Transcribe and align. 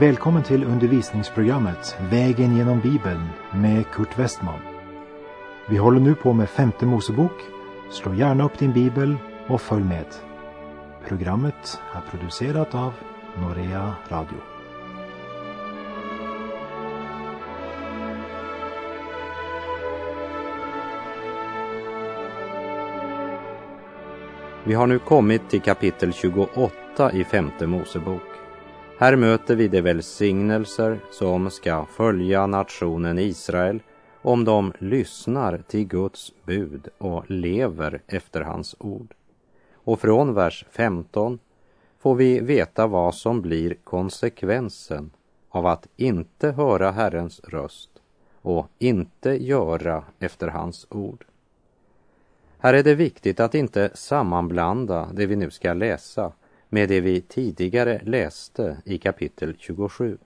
Välkommen 0.00 0.42
till 0.42 0.64
undervisningsprogrammet 0.64 1.96
Vägen 2.10 2.56
genom 2.56 2.80
Bibeln 2.80 3.28
med 3.54 3.86
Kurt 3.90 4.18
Westman. 4.18 4.60
Vi 5.68 5.76
håller 5.76 6.00
nu 6.00 6.14
på 6.14 6.32
med 6.32 6.50
femte 6.50 6.86
Mosebok. 6.86 7.32
Slå 7.90 8.14
gärna 8.14 8.44
upp 8.44 8.58
din 8.58 8.72
bibel 8.72 9.16
och 9.48 9.60
följ 9.60 9.84
med. 9.84 10.06
Programmet 11.08 11.80
är 11.94 12.10
producerat 12.10 12.74
av 12.74 12.92
Norea 13.36 13.94
Radio. 14.08 14.38
Vi 24.64 24.74
har 24.74 24.86
nu 24.86 24.98
kommit 24.98 25.50
till 25.50 25.60
kapitel 25.60 26.12
28 26.12 27.12
i 27.12 27.24
femte 27.24 27.66
Mosebok. 27.66 28.45
Här 28.98 29.16
möter 29.16 29.56
vi 29.56 29.68
de 29.68 29.80
välsignelser 29.80 31.00
som 31.10 31.50
ska 31.50 31.86
följa 31.86 32.46
nationen 32.46 33.18
Israel 33.18 33.80
om 34.22 34.44
de 34.44 34.72
lyssnar 34.78 35.58
till 35.58 35.84
Guds 35.84 36.32
bud 36.44 36.88
och 36.98 37.30
lever 37.30 38.02
efter 38.06 38.40
hans 38.40 38.76
ord. 38.78 39.14
Och 39.74 40.00
från 40.00 40.34
vers 40.34 40.64
15 40.70 41.38
får 41.98 42.14
vi 42.14 42.40
veta 42.40 42.86
vad 42.86 43.14
som 43.14 43.42
blir 43.42 43.74
konsekvensen 43.84 45.10
av 45.48 45.66
att 45.66 45.86
inte 45.96 46.50
höra 46.50 46.90
Herrens 46.90 47.40
röst 47.40 47.90
och 48.42 48.68
inte 48.78 49.44
göra 49.44 50.04
efter 50.18 50.48
hans 50.48 50.86
ord. 50.90 51.24
Här 52.58 52.74
är 52.74 52.82
det 52.82 52.94
viktigt 52.94 53.40
att 53.40 53.54
inte 53.54 53.90
sammanblanda 53.94 55.08
det 55.12 55.26
vi 55.26 55.36
nu 55.36 55.50
ska 55.50 55.72
läsa 55.72 56.32
med 56.68 56.88
det 56.88 57.00
vi 57.00 57.20
tidigare 57.20 58.00
läste 58.04 58.76
i 58.84 58.98
kapitel 58.98 59.54
27. 59.58 60.18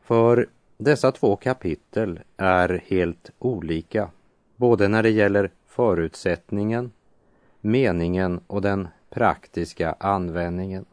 För 0.00 0.48
dessa 0.76 1.12
två 1.12 1.36
kapitel 1.36 2.20
är 2.36 2.82
helt 2.86 3.30
olika, 3.38 4.10
både 4.56 4.88
när 4.88 5.02
det 5.02 5.10
gäller 5.10 5.50
förutsättningen, 5.66 6.92
meningen 7.60 8.40
och 8.46 8.62
den 8.62 8.88
praktiska 9.10 9.96
användningen. 10.00 10.84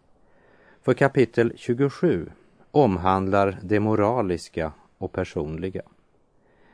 För 0.82 0.94
kapitel 0.94 1.54
27 1.56 2.30
omhandlar 2.72 3.60
det 3.64 3.80
moraliska 3.80 4.74
och 4.98 5.12
personliga, 5.12 5.82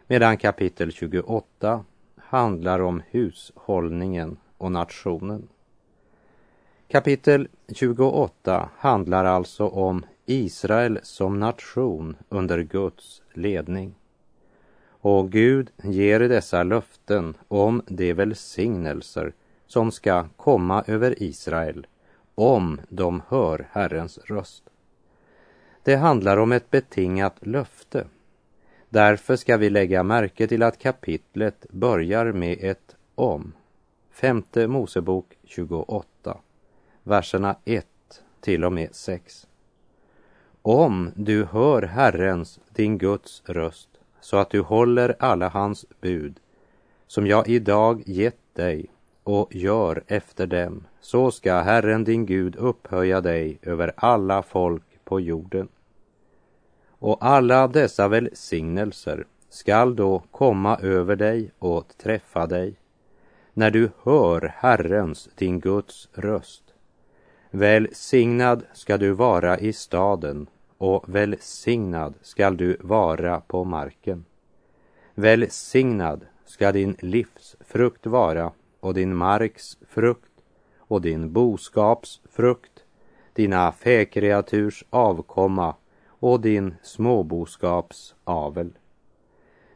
medan 0.08 0.38
kapitel 0.38 0.91
28 0.91 1.86
handlar 2.16 2.80
om 2.80 3.02
hushållningen 3.09 4.38
och 4.58 4.72
nationen. 4.72 5.47
Kapitel 6.90 7.48
28 7.68 8.70
handlar 8.78 9.26
alltså 9.26 9.68
om 9.68 10.06
Israel 10.26 11.00
som 11.04 11.40
nation 11.40 12.16
under 12.30 12.60
Guds 12.60 13.22
ledning. 13.34 13.96
Och 14.88 15.32
Gud 15.32 15.70
ger 15.84 16.20
dessa 16.20 16.64
löften 16.64 17.34
om 17.48 17.82
de 17.88 18.14
välsignelser 18.14 19.34
som 19.66 19.92
ska 19.92 20.26
komma 20.38 20.84
över 20.88 21.24
Israel 21.24 21.88
om 22.36 22.82
de 22.90 23.22
hör 23.28 23.68
Herrens 23.72 24.18
röst. 24.18 24.64
Det 25.84 25.96
handlar 25.96 26.38
om 26.38 26.52
ett 26.52 26.72
betingat 26.72 27.36
löfte. 27.40 28.06
Därför 28.90 29.36
ska 29.36 29.58
vi 29.58 29.70
lägga 29.70 30.04
märke 30.04 30.48
till 30.48 30.64
att 30.64 30.80
kapitlet 30.80 31.66
börjar 31.70 32.32
med 32.32 32.58
ett 32.62 32.96
om. 33.16 33.54
Femte 34.12 34.68
Mosebok 34.68 35.38
28 35.44 36.08
verserna 37.07 37.56
1 37.66 37.85
till 38.40 38.66
och 38.66 38.73
med 38.73 38.95
6. 38.95 39.47
Om 40.62 41.12
du 41.16 41.45
hör 41.45 41.81
Herrens, 41.81 42.59
din 42.69 42.97
Guds 42.97 43.44
röst, 43.45 43.90
så 44.22 44.38
att 44.38 44.50
du 44.50 44.62
håller 44.62 45.16
alla 45.19 45.50
hans 45.50 45.85
bud, 46.01 46.40
som 47.07 47.28
jag 47.28 47.47
idag 47.47 48.03
gett 48.06 48.56
dig, 48.56 48.85
och 49.23 49.56
gör 49.56 50.03
efter 50.07 50.47
dem, 50.47 50.84
så 51.00 51.31
ska 51.31 51.59
Herren 51.59 52.03
din 52.03 52.25
Gud 52.25 52.56
upphöja 52.56 53.22
dig 53.22 53.59
över 53.62 53.94
alla 53.96 54.44
folk 54.44 54.84
på 55.03 55.19
jorden. 55.19 55.67
Och 57.00 57.25
alla 57.25 57.67
dessa 57.67 58.07
välsignelser 58.07 59.25
skall 59.50 59.96
då 59.96 60.23
komma 60.31 60.78
över 60.78 61.16
dig 61.16 61.51
och 61.59 61.97
träffa 61.97 62.47
dig 62.47 62.75
när 63.53 63.72
du 63.72 63.90
hör 64.03 64.53
Herrens, 64.56 65.29
din 65.35 65.59
Guds 65.59 66.09
röst 66.13 66.66
Välsignad 67.52 68.63
ska 68.74 68.97
du 68.97 69.12
vara 69.12 69.59
i 69.59 69.74
staden 69.74 70.47
och 70.78 71.16
välsignad 71.16 72.13
skall 72.22 72.58
du 72.58 72.78
vara 72.80 73.41
på 73.41 73.63
marken. 73.63 74.25
Välsignad 75.16 76.25
ska 76.46 76.72
din 76.72 76.96
livs 77.00 77.56
frukt 77.59 78.06
vara 78.06 78.52
och 78.80 78.94
din 78.94 79.16
marks 79.16 79.78
frukt 79.90 80.31
och 80.78 81.02
din 81.02 81.34
boskaps 81.34 82.22
frukt, 82.31 82.84
dina 83.34 83.72
fäkreaturs 83.72 84.84
avkomma 84.90 85.75
och 86.08 86.41
din 86.41 86.75
småboskaps 86.84 88.16
avel. 88.24 88.78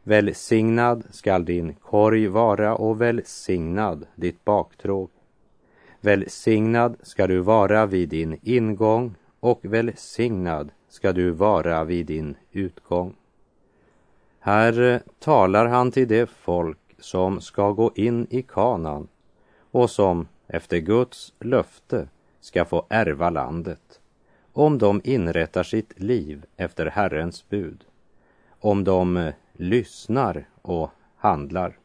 Välsignad 0.02 1.04
skall 1.10 1.44
din 1.44 1.74
korg 1.74 2.26
vara 2.26 2.76
och 2.76 3.00
välsignad 3.00 4.06
ditt 4.14 4.44
baktråg. 4.44 5.10
Välsignad 6.04 6.96
ska 7.02 7.26
du 7.26 7.38
vara 7.40 7.86
vid 7.86 8.08
din 8.08 8.38
ingång 8.42 9.14
och 9.40 9.60
välsignad 9.62 10.70
ska 10.88 11.12
du 11.12 11.30
vara 11.30 11.84
vid 11.84 12.06
din 12.06 12.36
utgång. 12.52 13.16
Här 14.40 15.02
talar 15.18 15.66
han 15.66 15.90
till 15.90 16.08
det 16.08 16.30
folk 16.30 16.78
som 16.98 17.40
ska 17.40 17.72
gå 17.72 17.92
in 17.94 18.26
i 18.30 18.42
kanan 18.42 19.08
och 19.70 19.90
som 19.90 20.28
efter 20.46 20.78
Guds 20.78 21.34
löfte 21.40 22.08
ska 22.40 22.64
få 22.64 22.86
ärva 22.88 23.30
landet 23.30 24.00
om 24.52 24.78
de 24.78 25.00
inrättar 25.04 25.62
sitt 25.62 26.00
liv 26.00 26.44
efter 26.56 26.86
Herrens 26.86 27.48
bud, 27.48 27.84
om 28.60 28.84
de 28.84 29.32
lyssnar 29.52 30.48
och 30.62 30.90
handlar. 31.16 31.78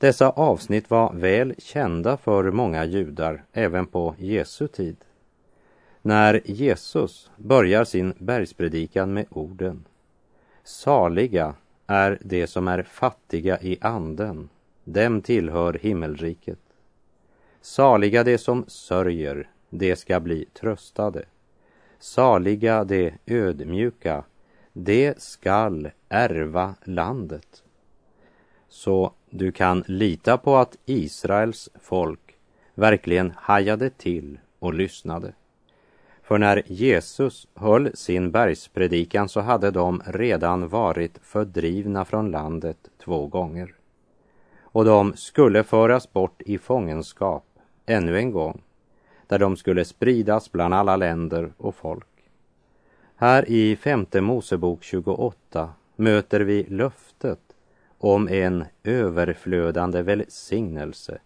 Dessa 0.00 0.30
avsnitt 0.30 0.90
var 0.90 1.12
väl 1.12 1.54
kända 1.58 2.16
för 2.16 2.50
många 2.50 2.84
judar 2.84 3.44
även 3.52 3.86
på 3.86 4.14
Jesu 4.18 4.68
tid. 4.68 4.96
När 6.02 6.40
Jesus 6.44 7.30
börjar 7.36 7.84
sin 7.84 8.14
bergspredikan 8.18 9.12
med 9.12 9.26
orden 9.30 9.84
Saliga 10.64 11.54
är 11.86 12.18
de 12.20 12.46
som 12.46 12.68
är 12.68 12.82
fattiga 12.82 13.60
i 13.60 13.78
anden, 13.80 14.48
dem 14.84 15.22
tillhör 15.22 15.72
himmelriket. 15.72 16.60
Saliga 17.60 18.24
de 18.24 18.38
som 18.38 18.64
sörjer, 18.68 19.48
de 19.70 19.96
ska 19.96 20.20
bli 20.20 20.44
tröstade. 20.44 21.24
Saliga 21.98 22.84
de 22.84 23.12
ödmjuka, 23.26 24.24
de 24.72 25.14
skall 25.18 25.90
ärva 26.08 26.74
landet. 26.84 27.62
Så 28.68 29.12
du 29.30 29.52
kan 29.52 29.84
lita 29.86 30.38
på 30.38 30.56
att 30.56 30.76
Israels 30.86 31.68
folk 31.80 32.36
verkligen 32.74 33.32
hajade 33.36 33.90
till 33.90 34.38
och 34.58 34.74
lyssnade. 34.74 35.32
För 36.22 36.38
när 36.38 36.62
Jesus 36.66 37.48
höll 37.54 37.96
sin 37.96 38.30
bergspredikan 38.30 39.28
så 39.28 39.40
hade 39.40 39.70
de 39.70 40.02
redan 40.06 40.68
varit 40.68 41.18
fördrivna 41.22 42.04
från 42.04 42.30
landet 42.30 42.90
två 43.04 43.26
gånger. 43.26 43.74
Och 44.60 44.84
de 44.84 45.16
skulle 45.16 45.64
föras 45.64 46.12
bort 46.12 46.42
i 46.42 46.58
fångenskap 46.58 47.44
ännu 47.86 48.18
en 48.18 48.30
gång, 48.30 48.62
där 49.26 49.38
de 49.38 49.56
skulle 49.56 49.84
spridas 49.84 50.52
bland 50.52 50.74
alla 50.74 50.96
länder 50.96 51.52
och 51.56 51.74
folk. 51.74 52.06
Här 53.16 53.50
i 53.50 53.76
femte 53.76 54.20
Mosebok 54.20 54.82
28 54.82 55.70
möter 55.96 56.40
vi 56.40 56.62
löftet 56.68 57.49
om 58.02 58.28
en 58.28 58.64
överflödande 58.84 60.02
välsignelse 60.02 61.18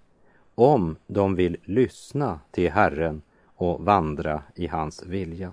om 0.55 0.97
de 1.07 1.35
vill 1.35 1.57
lyssna 1.65 2.41
till 2.51 2.71
Herren 2.71 3.23
och 3.57 3.85
vandra 3.85 4.43
i 4.55 4.67
hans 4.67 5.03
vilja. 5.03 5.53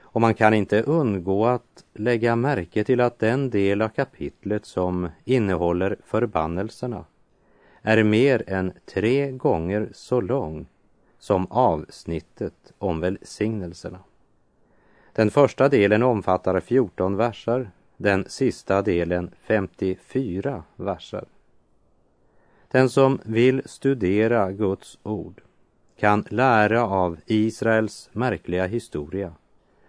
Och 0.00 0.20
man 0.20 0.34
kan 0.34 0.54
inte 0.54 0.82
undgå 0.82 1.46
att 1.46 1.84
lägga 1.94 2.36
märke 2.36 2.84
till 2.84 3.00
att 3.00 3.18
den 3.18 3.50
del 3.50 3.82
av 3.82 3.88
kapitlet 3.88 4.66
som 4.66 5.08
innehåller 5.24 5.96
förbannelserna 6.04 7.04
är 7.82 8.04
mer 8.04 8.42
än 8.46 8.72
tre 8.86 9.30
gånger 9.30 9.88
så 9.92 10.20
lång 10.20 10.66
som 11.18 11.46
avsnittet 11.50 12.72
om 12.78 13.00
välsignelserna. 13.00 13.98
Den 15.12 15.30
första 15.30 15.68
delen 15.68 16.02
omfattar 16.02 16.60
14 16.60 17.16
verser 17.16 17.70
den 17.98 18.24
sista 18.28 18.82
delen 18.82 19.30
54 19.40 20.62
verser. 20.76 21.24
Den 22.68 22.90
som 22.90 23.20
vill 23.24 23.62
studera 23.64 24.52
Guds 24.52 24.98
ord 25.02 25.40
kan 25.96 26.24
lära 26.28 26.84
av 26.86 27.18
Israels 27.26 28.10
märkliga 28.12 28.66
historia 28.66 29.32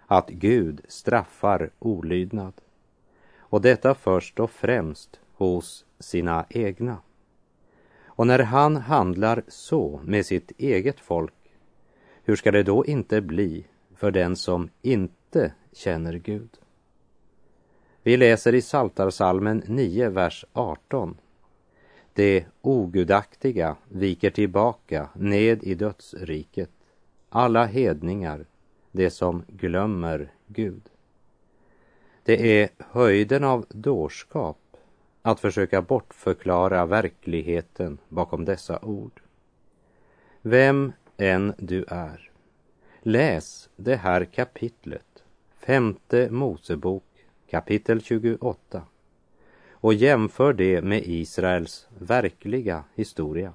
att 0.08 0.30
Gud 0.30 0.82
straffar 0.88 1.70
olydnad. 1.80 2.54
Och 3.38 3.62
detta 3.62 3.96
först 3.96 4.40
och 4.40 4.52
främst 4.52 5.20
hos 5.34 5.86
sina 6.00 6.46
egna. 6.50 6.98
Och 8.06 8.28
när 8.28 8.40
han 8.40 8.76
handlar 8.76 9.44
så 9.48 10.02
med 10.04 10.26
sitt 10.26 10.52
eget 10.58 11.00
folk, 11.00 11.34
hur 12.24 12.36
ska 12.36 12.52
det 12.52 12.64
då 12.64 12.86
inte 12.86 13.22
bli 13.22 13.66
för 13.96 14.12
den 14.12 14.36
som 14.36 14.70
inte 14.82 15.54
känner 15.74 16.14
Gud? 16.14 16.50
Vi 18.04 18.18
läser 18.18 18.56
i 18.56 18.62
Saltarsalmen 18.62 19.64
9, 19.68 20.10
vers 20.10 20.46
18. 20.54 21.18
Det 22.14 22.46
ogudaktiga 22.62 23.76
viker 23.90 24.30
tillbaka 24.30 25.10
ned 25.14 25.64
i 25.64 25.76
dödsriket. 25.76 26.70
Alla 27.30 27.66
hedningar, 27.66 28.46
det 28.92 29.10
som 29.10 29.44
glömmer 29.48 30.32
Gud. 30.48 30.82
Det 32.24 32.62
är 32.62 32.70
höjden 32.78 33.44
av 33.44 33.66
dårskap 33.70 34.78
att 35.22 35.40
försöka 35.40 35.82
bortförklara 35.82 36.86
verkligheten 36.86 37.98
bakom 38.10 38.46
dessa 38.46 38.80
ord. 38.80 39.22
Vem 40.42 40.94
än 41.18 41.54
du 41.58 41.86
är, 41.88 42.32
läs 43.02 43.70
det 43.76 43.96
här 43.96 44.26
kapitlet, 44.26 45.24
femte 45.60 46.32
Mosebok 46.32 47.04
kapitel 47.50 48.02
28 48.02 48.82
och 49.72 49.94
jämför 49.94 50.54
det 50.54 50.82
med 50.82 51.02
Israels 51.06 51.88
verkliga 51.98 52.84
historia. 52.96 53.54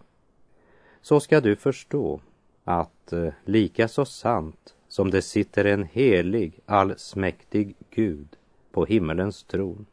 Så 1.01 1.21
ska 1.21 1.41
du 1.41 1.57
förstå 1.57 2.21
att 2.65 3.13
eh, 3.13 3.29
lika 3.45 3.89
så 3.89 4.05
sant 4.05 4.75
som 4.89 5.11
det 5.11 5.23
sitter 5.23 5.65
en 5.65 5.85
helig, 5.85 6.61
allsmäktig 6.67 7.77
Gud 7.91 8.29
på 8.73 8.85
himmelens 8.85 9.45
tron, 9.45 9.87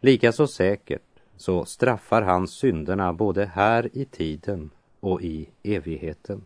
lika 0.00 0.32
så 0.32 0.46
säkert 0.46 1.02
så 1.36 1.64
straffar 1.64 2.22
han 2.22 2.48
synderna 2.48 3.12
både 3.12 3.44
här 3.44 3.90
i 3.92 4.04
tiden 4.04 4.70
och 5.00 5.22
i 5.22 5.48
evigheten. 5.62 6.44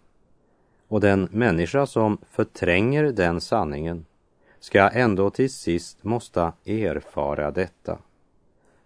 Och 0.88 1.00
den 1.00 1.28
människa 1.32 1.86
som 1.86 2.18
förtränger 2.30 3.04
den 3.04 3.40
sanningen 3.40 4.04
ska 4.60 4.88
ändå 4.88 5.30
till 5.30 5.52
sist 5.52 6.04
måste 6.04 6.52
erfara 6.64 7.50
detta. 7.50 7.98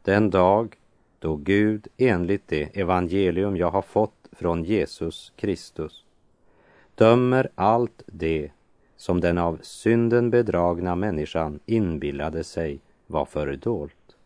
Den 0.03 0.31
dag 0.31 0.77
då 1.19 1.37
Gud 1.37 1.89
enligt 1.97 2.49
det 2.49 2.81
evangelium 2.81 3.57
jag 3.57 3.71
har 3.71 3.83
fått 3.83 4.29
från 4.33 4.65
Jesus 4.65 5.33
Kristus 5.37 6.05
dömer 6.95 7.49
allt 7.55 8.03
det 8.07 8.51
som 8.97 9.21
den 9.21 9.39
av 9.39 9.59
synden 9.63 10.31
bedragna 10.31 10.95
människan 10.95 11.61
inbillade 11.67 12.45
sig 12.45 12.81
var 13.07 13.25
fördolt. 13.25 14.17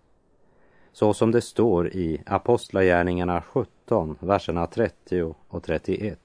Så 0.92 1.14
som 1.14 1.30
det 1.30 1.40
står 1.40 1.88
i 1.88 2.22
Apostlagärningarna 2.26 3.42
17, 3.42 4.16
verserna 4.20 4.66
30 4.66 5.34
och 5.48 5.62
31. 5.62 6.18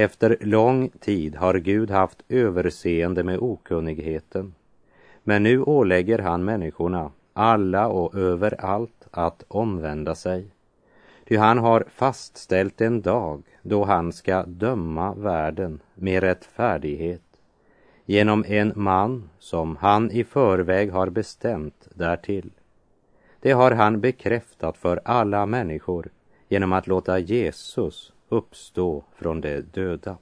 Efter 0.00 0.36
lång 0.40 0.88
tid 0.88 1.36
har 1.36 1.54
Gud 1.54 1.90
haft 1.90 2.22
överseende 2.28 3.24
med 3.24 3.38
okunnigheten. 3.38 4.54
Men 5.22 5.42
nu 5.42 5.62
ålägger 5.62 6.18
han 6.18 6.44
människorna, 6.44 7.10
alla 7.32 7.88
och 7.88 8.14
överallt, 8.14 9.08
att 9.10 9.44
omvända 9.48 10.14
sig. 10.14 10.46
Ty 11.28 11.36
han 11.36 11.58
har 11.58 11.84
fastställt 11.88 12.80
en 12.80 13.00
dag 13.00 13.42
då 13.62 13.84
han 13.84 14.12
ska 14.12 14.42
döma 14.42 15.14
världen 15.14 15.80
med 15.94 16.22
rättfärdighet 16.22 17.40
genom 18.04 18.44
en 18.48 18.72
man 18.76 19.30
som 19.38 19.76
han 19.76 20.10
i 20.10 20.24
förväg 20.24 20.92
har 20.92 21.10
bestämt 21.10 21.88
därtill. 21.94 22.50
Det 23.40 23.52
har 23.52 23.70
han 23.70 24.00
bekräftat 24.00 24.76
för 24.76 25.00
alla 25.04 25.46
människor 25.46 26.08
genom 26.48 26.72
att 26.72 26.86
låta 26.86 27.18
Jesus 27.18 28.12
uppstå 28.30 29.04
från 29.14 29.40
de 29.40 29.60
döda. 29.60 30.18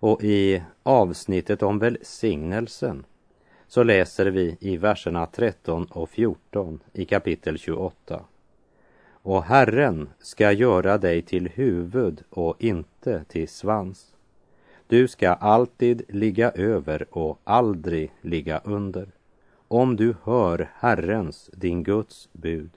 Och 0.00 0.24
i 0.24 0.62
avsnittet 0.82 1.62
om 1.62 1.78
välsignelsen 1.78 3.04
så 3.66 3.82
läser 3.82 4.26
vi 4.26 4.56
i 4.60 4.76
verserna 4.76 5.26
13 5.26 5.84
och 5.84 6.10
14 6.10 6.80
i 6.92 7.04
kapitel 7.04 7.58
28. 7.58 8.24
Och 9.12 9.44
Herren 9.44 10.08
ska 10.18 10.52
göra 10.52 10.98
dig 10.98 11.22
till 11.22 11.48
huvud 11.48 12.22
och 12.30 12.56
inte 12.58 13.24
till 13.24 13.48
svans. 13.48 14.14
Du 14.86 15.08
ska 15.08 15.28
alltid 15.28 16.02
ligga 16.08 16.50
över 16.50 17.06
och 17.10 17.40
aldrig 17.44 18.12
ligga 18.20 18.58
under. 18.64 19.08
Om 19.68 19.96
du 19.96 20.14
hör 20.22 20.70
Herrens, 20.74 21.50
din 21.52 21.82
Guds 21.82 22.28
bud, 22.32 22.70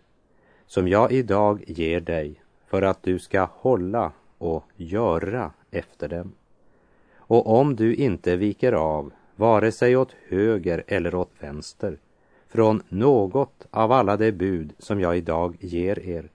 som 0.65 0.87
jag 0.87 1.11
idag 1.11 1.63
ger 1.67 1.99
dig 1.99 2.41
för 2.67 2.81
att 2.81 3.03
du 3.03 3.19
ska 3.19 3.47
hålla 3.51 4.11
och 4.37 4.63
göra 4.75 5.51
efter 5.71 6.07
dem. 6.07 6.31
Och 7.17 7.59
om 7.59 7.75
du 7.75 7.95
inte 7.95 8.35
viker 8.35 8.73
av, 8.73 9.11
vare 9.35 9.71
sig 9.71 9.97
åt 9.97 10.15
höger 10.27 10.83
eller 10.87 11.15
åt 11.15 11.31
vänster, 11.39 11.97
från 12.47 12.83
något 12.89 13.67
av 13.71 13.91
alla 13.91 14.17
de 14.17 14.31
bud 14.31 14.73
som 14.79 14.99
jag 14.99 15.17
idag 15.17 15.57
ger 15.59 15.99
er, 15.99 16.29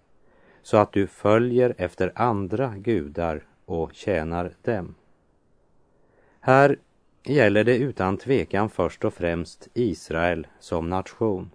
så 0.62 0.77
att 0.77 0.93
du 0.93 1.06
följer 1.06 1.75
efter 1.79 2.12
andra 2.15 2.75
gudar 2.77 3.43
och 3.65 3.94
tjänar 3.94 4.53
dem. 4.62 4.94
Här 6.41 6.79
gäller 7.25 7.65
det 7.65 7.77
utan 7.77 8.17
tvekan 8.17 8.71
först 8.71 9.05
och 9.05 9.15
främst 9.15 9.69
Israel 9.75 10.47
som 10.61 10.88
nation. 10.88 11.50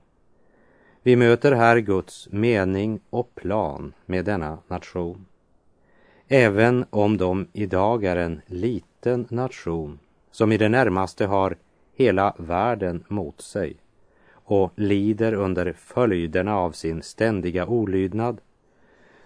Vi 1.06 1.16
möter 1.16 1.52
här 1.52 1.78
Guds 1.78 2.28
mening 2.32 3.00
och 3.10 3.36
plan 3.36 3.94
med 4.06 4.26
denna 4.26 4.58
nation. 4.68 5.26
Även 6.28 6.86
om 6.90 7.18
de 7.18 7.48
idag 7.54 8.04
är 8.04 8.16
en 8.16 8.42
liten 8.46 9.28
nation 9.30 10.00
som 10.32 10.52
i 10.52 10.58
det 10.58 10.70
närmaste 10.70 11.26
har 11.26 11.58
hela 11.96 12.36
världen 12.38 13.04
mot 13.08 13.42
sig 13.42 13.76
och 14.32 14.72
lider 14.76 15.34
under 15.34 15.74
följderna 15.74 16.58
av 16.58 16.72
sin 16.72 17.02
ständiga 17.02 17.66
olydnad, 17.66 18.42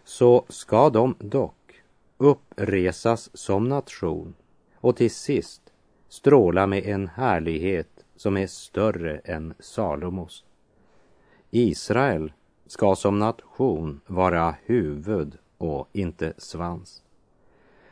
så 0.03 0.45
ska 0.50 0.89
de 0.89 1.15
dock 1.19 1.81
uppresas 2.17 3.29
som 3.33 3.69
nation 3.69 4.33
och 4.75 4.95
till 4.95 5.12
sist 5.12 5.62
stråla 6.09 6.67
med 6.67 6.86
en 6.86 7.07
härlighet 7.07 8.05
som 8.15 8.38
är 8.38 8.48
större 8.48 9.17
än 9.17 9.53
Salomos. 9.59 10.45
Israel 11.51 12.32
ska 12.65 12.96
som 12.96 13.20
nation 13.20 14.01
vara 14.08 14.56
huvud 14.65 15.38
och 15.58 15.89
inte 15.94 16.34
svans. 16.38 17.03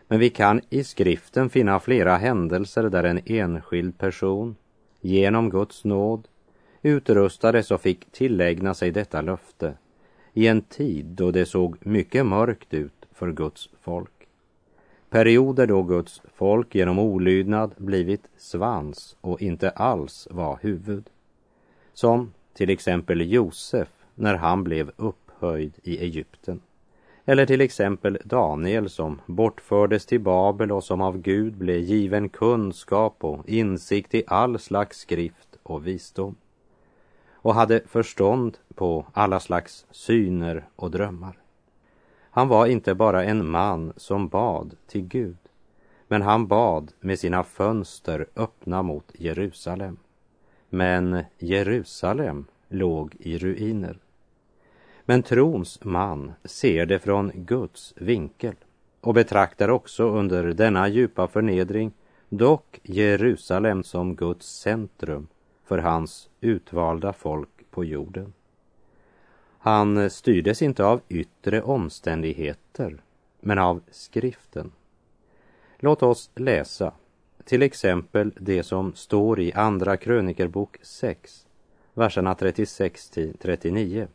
Men 0.07 0.19
vi 0.19 0.29
kan 0.29 0.61
i 0.69 0.83
skriften 0.83 1.49
finna 1.49 1.79
flera 1.79 2.17
händelser 2.17 2.83
där 2.83 3.03
en 3.03 3.21
enskild 3.25 3.97
person 3.97 4.55
genom 5.01 5.49
Guds 5.49 5.83
nåd 5.83 6.27
utrustades 6.81 7.71
och 7.71 7.81
fick 7.81 8.11
tillägna 8.11 8.73
sig 8.73 8.91
detta 8.91 9.21
löfte 9.21 9.73
i 10.33 10.47
en 10.47 10.61
tid 10.61 11.05
då 11.05 11.31
det 11.31 11.45
såg 11.45 11.85
mycket 11.85 12.25
mörkt 12.25 12.73
ut 12.73 13.05
för 13.11 13.31
Guds 13.31 13.69
folk. 13.81 14.27
Perioder 15.09 15.67
då 15.67 15.83
Guds 15.83 16.21
folk 16.35 16.75
genom 16.75 16.99
olydnad 16.99 17.73
blivit 17.77 18.29
svans 18.37 19.17
och 19.21 19.41
inte 19.41 19.69
alls 19.69 20.27
var 20.31 20.59
huvud. 20.61 21.09
Som 21.93 22.33
till 22.57 22.69
exempel 22.69 23.31
Josef 23.31 23.87
när 24.15 24.35
han 24.35 24.63
blev 24.63 24.91
upphöjd 24.95 25.73
i 25.83 25.97
Egypten. 25.97 26.61
Eller 27.25 27.45
till 27.45 27.61
exempel 27.61 28.17
Daniel 28.23 28.89
som 28.89 29.21
bortfördes 29.25 30.05
till 30.05 30.19
Babel 30.19 30.71
och 30.71 30.83
som 30.83 31.01
av 31.01 31.17
Gud 31.17 31.53
blev 31.57 31.79
given 31.79 32.29
kunskap 32.29 33.23
och 33.23 33.49
insikt 33.49 34.15
i 34.15 34.23
all 34.27 34.59
slags 34.59 34.97
skrift 34.97 35.57
och 35.63 35.87
visdom. 35.87 36.35
Och 37.31 37.55
hade 37.55 37.81
förstånd 37.87 38.57
på 38.75 39.05
alla 39.13 39.39
slags 39.39 39.85
syner 39.91 40.67
och 40.75 40.91
drömmar. 40.91 41.37
Han 42.21 42.47
var 42.47 42.65
inte 42.65 42.95
bara 42.95 43.23
en 43.23 43.49
man 43.49 43.93
som 43.97 44.27
bad 44.27 44.75
till 44.87 45.07
Gud, 45.07 45.37
men 46.07 46.21
han 46.21 46.47
bad 46.47 46.91
med 46.99 47.19
sina 47.19 47.43
fönster 47.43 48.25
öppna 48.35 48.83
mot 48.83 49.11
Jerusalem. 49.13 49.97
Men 50.69 51.23
Jerusalem 51.37 52.45
låg 52.69 53.15
i 53.19 53.37
ruiner. 53.37 53.99
Men 55.05 55.23
trons 55.23 55.83
man 55.83 56.33
ser 56.43 56.85
det 56.85 56.99
från 56.99 57.31
Guds 57.35 57.93
vinkel 57.97 58.55
och 59.01 59.13
betraktar 59.13 59.69
också 59.69 60.09
under 60.09 60.43
denna 60.43 60.87
djupa 60.87 61.27
förnedring 61.27 61.91
dock 62.29 62.79
Jerusalem 62.83 63.83
som 63.83 64.15
Guds 64.15 64.59
centrum 64.59 65.27
för 65.65 65.77
hans 65.77 66.29
utvalda 66.41 67.13
folk 67.13 67.49
på 67.71 67.85
jorden. 67.85 68.33
Han 69.59 70.09
styrdes 70.09 70.61
inte 70.61 70.85
av 70.85 71.01
yttre 71.09 71.61
omständigheter, 71.61 73.01
men 73.39 73.59
av 73.59 73.81
skriften. 73.91 74.71
Låt 75.79 76.03
oss 76.03 76.29
läsa 76.35 76.93
till 77.47 77.61
exempel 77.61 78.31
det 78.39 78.63
som 78.63 78.95
står 78.95 79.39
i 79.39 79.53
Andra 79.53 79.97
krönikerbok 79.97 80.77
6, 80.81 81.47
verserna 81.93 82.35
36 82.35 83.09
till 83.09 83.37
39. 83.37 84.07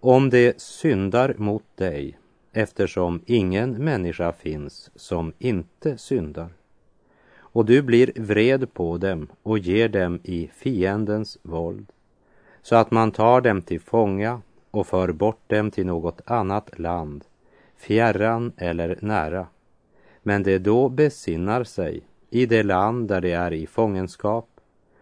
Om 0.00 0.30
det 0.30 0.60
syndar 0.60 1.34
mot 1.38 1.64
dig, 1.74 2.18
eftersom 2.52 3.22
ingen 3.26 3.84
människa 3.84 4.32
finns 4.32 4.90
som 4.94 5.32
inte 5.38 5.98
syndar, 5.98 6.52
och 7.38 7.64
du 7.64 7.82
blir 7.82 8.12
vred 8.16 8.74
på 8.74 8.98
dem 8.98 9.28
och 9.42 9.58
ger 9.58 9.88
dem 9.88 10.20
i 10.22 10.50
fiendens 10.54 11.38
våld, 11.42 11.92
så 12.62 12.76
att 12.76 12.90
man 12.90 13.12
tar 13.12 13.40
dem 13.40 13.62
till 13.62 13.80
fånga 13.80 14.42
och 14.70 14.86
för 14.86 15.12
bort 15.12 15.42
dem 15.46 15.70
till 15.70 15.86
något 15.86 16.20
annat 16.24 16.78
land, 16.78 17.24
fjärran 17.76 18.52
eller 18.56 18.98
nära. 19.00 19.46
Men 20.22 20.42
de 20.42 20.58
då 20.58 20.88
besinnar 20.88 21.64
sig 21.64 22.02
i 22.30 22.46
det 22.46 22.62
land 22.62 23.08
där 23.08 23.20
de 23.20 23.32
är 23.32 23.52
i 23.52 23.66
fångenskap 23.66 24.48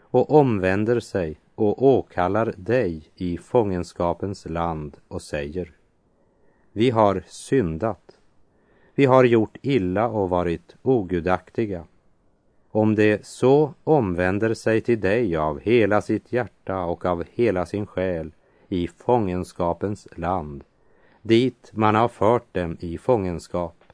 och 0.00 0.30
omvänder 0.30 1.00
sig 1.00 1.40
och 1.54 1.82
åkallar 1.82 2.54
dig 2.56 3.02
i 3.16 3.38
fångenskapens 3.38 4.44
land 4.48 4.96
och 5.08 5.22
säger 5.22 5.72
Vi 6.72 6.90
har 6.90 7.22
syndat. 7.26 8.18
Vi 8.94 9.04
har 9.04 9.24
gjort 9.24 9.56
illa 9.62 10.08
och 10.08 10.30
varit 10.30 10.76
ogudaktiga. 10.82 11.84
Om 12.70 12.94
det 12.94 13.26
så 13.26 13.74
omvänder 13.84 14.54
sig 14.54 14.80
till 14.80 15.00
dig 15.00 15.36
av 15.36 15.60
hela 15.60 16.02
sitt 16.02 16.32
hjärta 16.32 16.84
och 16.84 17.04
av 17.04 17.24
hela 17.32 17.66
sin 17.66 17.86
själ 17.86 18.32
i 18.68 18.88
fångenskapens 18.88 20.08
land, 20.16 20.64
dit 21.22 21.70
man 21.72 21.94
har 21.94 22.08
fört 22.08 22.54
dem 22.54 22.76
i 22.80 22.98
fångenskap, 22.98 23.84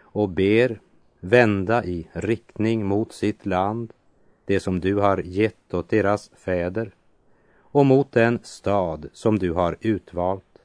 och 0.00 0.28
ber 0.28 0.80
vända 1.24 1.84
i 1.84 2.08
riktning 2.12 2.86
mot 2.86 3.12
sitt 3.12 3.46
land, 3.46 3.92
det 4.44 4.60
som 4.60 4.80
du 4.80 4.94
har 4.94 5.18
gett 5.18 5.74
åt 5.74 5.88
deras 5.88 6.30
fäder, 6.36 6.94
och 7.58 7.86
mot 7.86 8.12
den 8.12 8.38
stad 8.42 9.08
som 9.12 9.38
du 9.38 9.52
har 9.52 9.76
utvalt, 9.80 10.58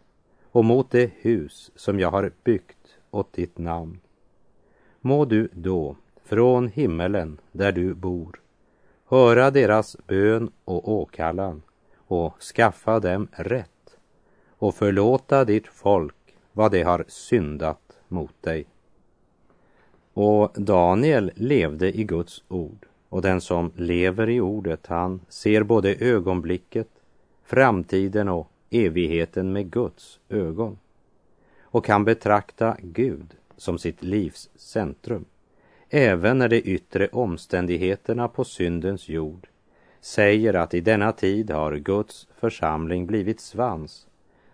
och 0.52 0.66
mot 0.66 0.92
det 0.92 1.12
hus 1.16 1.72
som 1.76 2.00
jag 2.00 2.12
har 2.12 2.32
byggt 2.44 2.98
åt 3.12 3.34
ditt 3.34 3.58
namn. 3.58 4.00
Må 5.02 5.26
du 5.26 5.50
då 5.54 5.96
från 6.24 6.68
himmelen 6.68 7.40
där 7.52 7.72
du 7.72 7.94
bor 7.94 8.40
höra 9.10 9.52
deras 9.52 9.98
bön 10.08 10.52
och 10.66 10.92
åkallan 10.92 11.62
och 11.98 12.42
skaffa 12.42 13.00
dem 13.00 13.28
rätt 13.32 13.98
och 14.50 14.76
förlåta 14.76 15.46
ditt 15.46 15.68
folk 15.68 16.36
vad 16.52 16.72
de 16.72 16.84
har 16.84 17.06
syndat 17.08 18.00
mot 18.08 18.44
dig. 18.44 18.66
Och 20.20 20.52
Daniel 20.56 21.32
levde 21.36 21.98
i 22.00 22.04
Guds 22.04 22.44
ord. 22.48 22.86
Och 23.10 23.22
den 23.22 23.42
som 23.42 23.72
lever 23.76 24.30
i 24.30 24.42
ordet 24.42 24.88
han 24.88 25.22
ser 25.30 25.64
både 25.64 25.96
ögonblicket, 25.96 26.88
framtiden 27.44 28.30
och 28.30 28.52
evigheten 28.70 29.54
med 29.54 29.72
Guds 29.72 30.20
ögon. 30.30 30.78
Och 31.62 31.86
kan 31.86 32.06
betrakta 32.06 32.78
Gud 32.82 33.34
som 33.58 33.78
sitt 33.78 34.04
livs 34.04 34.50
centrum. 34.56 35.26
Även 35.90 36.38
när 36.38 36.50
de 36.50 36.58
yttre 36.58 37.08
omständigheterna 37.08 38.28
på 38.28 38.44
syndens 38.44 39.10
jord 39.10 39.48
säger 40.02 40.54
att 40.54 40.74
i 40.74 40.82
denna 40.82 41.12
tid 41.12 41.52
har 41.52 41.76
Guds 41.76 42.28
församling 42.40 43.06
blivit 43.08 43.40
svans 43.40 44.08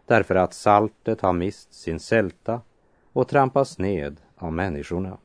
därför 0.05 0.35
att 0.35 0.53
saltet 0.53 1.21
har 1.21 1.33
mist 1.33 1.73
sin 1.73 1.99
sälta 1.99 2.61
och 3.13 3.27
trampas 3.27 3.77
ned 3.77 4.17
av 4.35 4.53
människorna. 4.53 5.17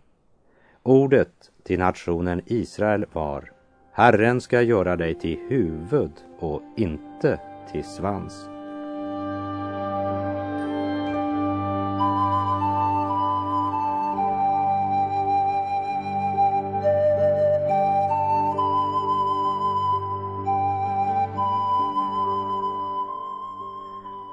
Ordet 0.83 1.51
till 1.63 1.79
nationen 1.79 2.43
Israel 2.47 3.07
var 3.13 3.53
Herren 3.93 4.41
ska 4.41 4.63
göra 4.63 4.97
dig 4.97 5.15
till 5.15 5.39
huvud 5.49 6.13
och 6.39 6.63
inte 6.77 7.41
till 7.73 7.85
svans. 7.85 8.49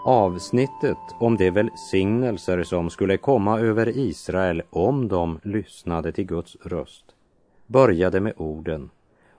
Avsnittet 0.07 0.97
om 1.19 1.37
de 1.37 1.51
välsignelser 1.51 2.63
som 2.63 2.89
skulle 2.89 3.17
komma 3.17 3.59
över 3.59 3.97
Israel 3.97 4.63
om 4.69 5.07
de 5.07 5.39
lyssnade 5.43 6.11
till 6.11 6.25
Guds 6.25 6.57
röst 6.61 7.05
började 7.67 8.19
med 8.19 8.33
orden 8.37 8.89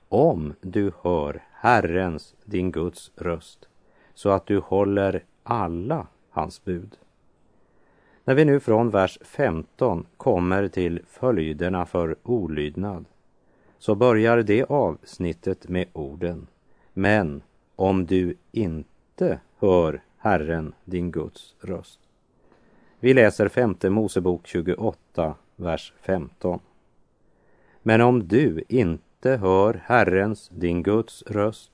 Om 0.09 0.55
du 0.61 0.93
hör 1.03 1.43
Herrens, 1.53 2.35
din 2.45 2.73
Guds 2.73 3.13
röst, 3.17 3.69
så 4.15 4.31
att 4.31 4.47
du 4.47 4.59
håller 4.59 5.25
alla 5.43 6.07
hans 6.31 6.65
bud. 6.65 6.97
När 8.25 8.35
vi 8.35 8.45
nu 8.45 8.61
från 8.61 8.91
vers 8.91 9.19
15 9.23 10.07
kommer 10.17 10.69
till 10.69 11.01
följderna 11.07 11.87
för 11.87 12.17
olydnad 12.23 13.05
så 13.79 13.95
börjar 13.95 14.43
det 14.43 14.65
avsnittet 14.65 15.69
med 15.69 15.87
orden 15.93 16.47
Men 16.93 17.43
om 17.77 18.07
du 18.07 18.37
inte 18.53 19.41
hör 19.59 20.01
Herren, 20.27 20.73
din 20.85 21.11
Guds 21.11 21.55
röst. 21.61 22.01
Vi 23.01 23.15
läser 23.15 23.49
femte 23.49 23.91
Mosebok 23.91 24.47
28, 24.47 25.35
vers 25.57 25.93
15. 26.01 26.61
Men 27.83 28.01
om 28.01 28.29
du 28.29 28.65
inte 28.69 29.37
hör 29.37 29.83
Herrens, 29.85 30.49
din 30.49 30.83
Guds 30.83 31.23
röst 31.23 31.71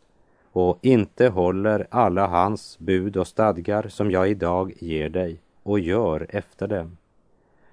och 0.52 0.78
inte 0.82 1.28
håller 1.28 1.87
alla 1.90 2.26
hans 2.26 2.78
bud 2.78 3.16
och 3.16 3.26
stadgar 3.26 3.88
som 3.88 4.11
jag 4.11 4.30
idag 4.30 4.73
ger 4.78 5.09
dig 5.09 5.40
och 5.62 5.80
gör 5.80 6.26
efter 6.28 6.68
dem, 6.68 6.97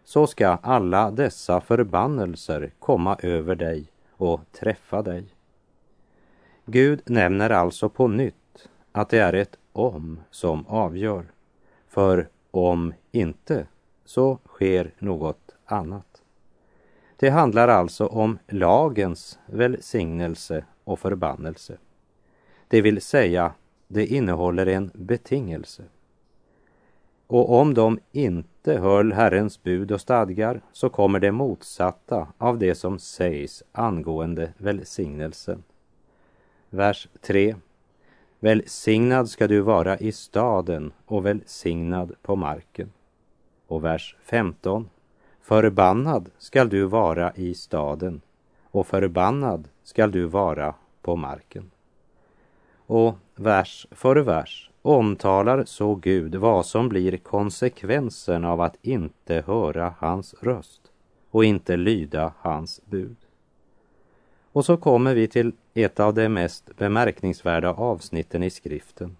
så 0.03 0.27
ska 0.27 0.47
alla 0.47 1.11
dessa 1.11 1.61
förbannelser 1.61 2.71
komma 2.79 3.17
över 3.23 3.55
dig 3.55 3.91
och 4.11 4.41
träffa 4.51 5.01
dig. 5.01 5.25
Gud 6.65 7.01
nämner 7.05 7.49
alltså 7.49 7.89
på 7.89 8.07
nytt 8.07 8.69
att 8.91 9.09
det 9.09 9.19
är 9.19 9.33
ett 9.33 9.57
om 9.79 10.19
som 10.29 10.67
avgör. 10.67 11.25
För 11.87 12.29
om 12.51 12.93
inte 13.11 13.67
så 14.05 14.39
sker 14.45 14.93
något 14.99 15.55
annat. 15.65 16.21
Det 17.15 17.29
handlar 17.29 17.67
alltså 17.67 18.05
om 18.05 18.39
lagens 18.47 19.39
välsignelse 19.45 20.65
och 20.83 20.99
förbannelse. 20.99 21.77
Det 22.67 22.81
vill 22.81 23.01
säga, 23.01 23.53
det 23.87 24.05
innehåller 24.05 24.65
en 24.65 24.91
betingelse. 24.93 25.83
Och 27.27 27.59
om 27.59 27.73
de 27.73 27.99
inte 28.11 28.79
höll 28.79 29.13
Herrens 29.13 29.63
bud 29.63 29.91
och 29.91 30.01
stadgar 30.01 30.61
så 30.71 30.89
kommer 30.89 31.19
det 31.19 31.31
motsatta 31.31 32.27
av 32.37 32.57
det 32.57 32.75
som 32.75 32.99
sägs 32.99 33.63
angående 33.71 34.53
välsignelsen. 34.57 35.63
Vers 36.69 37.07
3 37.21 37.55
Välsignad 38.41 39.29
ska 39.29 39.47
du 39.47 39.59
vara 39.59 39.97
i 39.97 40.11
staden 40.11 40.91
och 41.05 41.25
välsignad 41.25 42.15
på 42.21 42.35
marken. 42.35 42.91
Och 43.67 43.83
vers 43.83 44.15
15. 44.23 44.89
Förbannad 45.41 46.29
skall 46.37 46.69
du 46.69 46.83
vara 46.83 47.33
i 47.35 47.53
staden 47.53 48.21
och 48.71 48.87
förbannad 48.87 49.67
skall 49.83 50.11
du 50.11 50.25
vara 50.25 50.75
på 51.01 51.15
marken. 51.15 51.71
Och 52.75 53.15
vers 53.35 53.87
för 53.91 54.15
vers 54.15 54.71
omtalar 54.81 55.63
så 55.65 55.95
Gud 55.95 56.35
vad 56.35 56.65
som 56.65 56.89
blir 56.89 57.17
konsekvensen 57.17 58.45
av 58.45 58.61
att 58.61 58.77
inte 58.81 59.43
höra 59.47 59.93
hans 59.99 60.35
röst 60.41 60.81
och 61.31 61.45
inte 61.45 61.77
lyda 61.77 62.33
hans 62.37 62.81
bud. 62.85 63.17
Och 64.51 64.65
så 64.65 64.77
kommer 64.77 65.15
vi 65.15 65.27
till 65.27 65.51
ett 65.83 65.99
av 65.99 66.13
de 66.13 66.29
mest 66.29 66.77
bemärkningsvärda 66.77 67.73
avsnitten 67.73 68.43
i 68.43 68.49
skriften. 68.49 69.17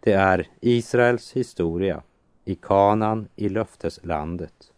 Det 0.00 0.12
är 0.12 0.48
Israels 0.60 1.32
historia 1.32 2.02
i 2.44 2.54
kanan 2.54 3.28
i 3.36 3.48
löfteslandet. 3.48 4.72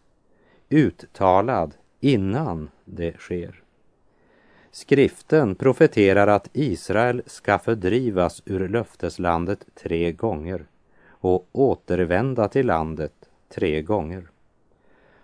Uttalad 0.69 1.73
innan 1.99 2.69
det 2.85 3.19
sker. 3.19 3.63
Skriften 4.71 5.55
profeterar 5.55 6.27
att 6.27 6.49
Israel 6.53 7.23
ska 7.25 7.59
fördrivas 7.59 8.41
ur 8.45 8.69
löfteslandet 8.69 9.65
tre 9.75 10.11
gånger 10.11 10.65
och 11.07 11.47
återvända 11.51 12.47
till 12.47 12.67
landet 12.67 13.13
tre 13.49 13.81
gånger. 13.81 14.27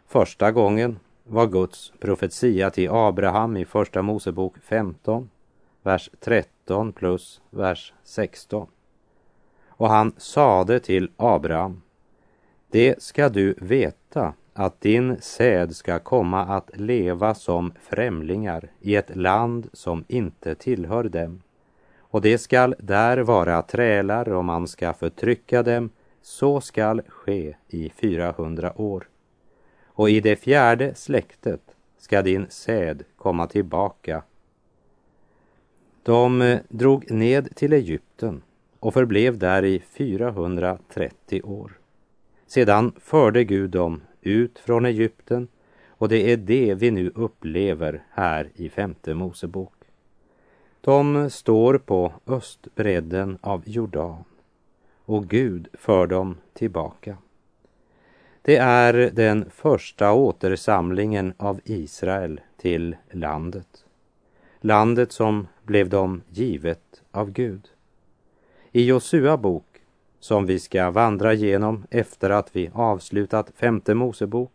Första 0.08 0.52
gången 0.52 1.00
var 1.24 1.48
Guds 1.48 1.94
profetia 2.00 2.70
till 2.70 2.90
Abraham 2.90 3.58
i 3.58 3.66
Första 3.66 4.02
Mosebok 4.02 4.58
15, 4.58 5.30
vers 5.86 6.10
13 6.20 6.94
plus 6.94 7.42
vers 7.50 7.94
16. 8.04 8.68
Och 9.68 9.90
han 9.90 10.14
sade 10.18 10.80
till 10.80 11.12
Abraham, 11.18 11.82
det 12.72 13.04
ska 13.04 13.30
du 13.30 13.56
veta 13.58 14.34
att 14.54 14.82
din 14.82 15.22
säd 15.22 15.76
ska 15.76 16.00
komma 16.00 16.42
att 16.42 16.78
leva 16.78 17.36
som 17.36 17.74
främlingar 17.82 18.72
i 18.80 18.96
ett 18.96 19.16
land 19.16 19.70
som 19.74 20.06
inte 20.08 20.56
tillhör 20.56 21.04
dem. 21.04 21.42
Och 21.98 22.22
det 22.22 22.38
skall 22.38 22.76
där 22.80 23.18
vara 23.18 23.62
trälar 23.62 24.30
och 24.30 24.46
man 24.46 24.68
ska 24.68 24.94
förtrycka 24.94 25.64
dem. 25.64 25.90
Så 26.22 26.62
skall 26.62 27.02
ske 27.08 27.56
i 27.68 27.90
400 27.90 28.82
år. 28.82 29.08
Och 29.86 30.10
i 30.10 30.20
det 30.20 30.36
fjärde 30.36 30.96
släktet 30.96 31.62
ska 31.98 32.22
din 32.22 32.46
säd 32.50 33.04
komma 33.18 33.48
tillbaka. 33.48 34.24
De 36.06 36.42
eh, 36.42 36.60
drog 36.70 37.12
ned 37.12 37.56
till 37.56 37.74
Egypten 37.74 38.42
och 38.80 38.94
förblev 38.94 39.38
där 39.38 39.66
i 39.66 39.80
430 39.80 41.42
år. 41.44 41.72
Sedan 42.48 42.92
förde 43.00 43.44
Gud 43.44 43.70
dem 43.70 44.02
ut 44.22 44.60
från 44.60 44.86
Egypten 44.86 45.48
och 45.88 46.10
det 46.10 46.32
är 46.32 46.38
det 46.38 46.76
vi 46.76 46.92
nu 46.92 47.12
upplever 47.16 48.04
här 48.12 48.50
i 48.56 48.70
femte 48.70 49.14
Mosebok. 49.14 49.74
De 50.82 51.30
står 51.30 51.78
på 51.78 52.14
östbredden 52.28 53.38
av 53.42 53.62
Jordan 53.66 54.24
och 55.06 55.28
Gud 55.28 55.68
för 55.74 56.08
dem 56.08 56.38
tillbaka. 56.54 57.18
Det 58.42 58.58
är 58.58 58.94
den 59.14 59.50
första 59.50 60.14
återsamlingen 60.14 61.34
av 61.38 61.60
Israel 61.64 62.42
till 62.58 62.96
landet. 63.12 63.85
Landet 64.66 65.12
som 65.12 65.48
blev 65.64 65.90
dem 65.90 66.22
givet 66.30 67.04
av 67.12 67.32
Gud. 67.32 67.70
I 68.72 68.86
Josua 68.86 69.38
bok, 69.38 69.82
som 70.20 70.46
vi 70.46 70.60
ska 70.60 70.92
vandra 70.92 71.34
genom 71.34 71.86
efter 71.90 72.30
att 72.30 72.56
vi 72.56 72.72
avslutat 72.74 73.52
femte 73.56 73.94
Mosebok, 73.94 74.52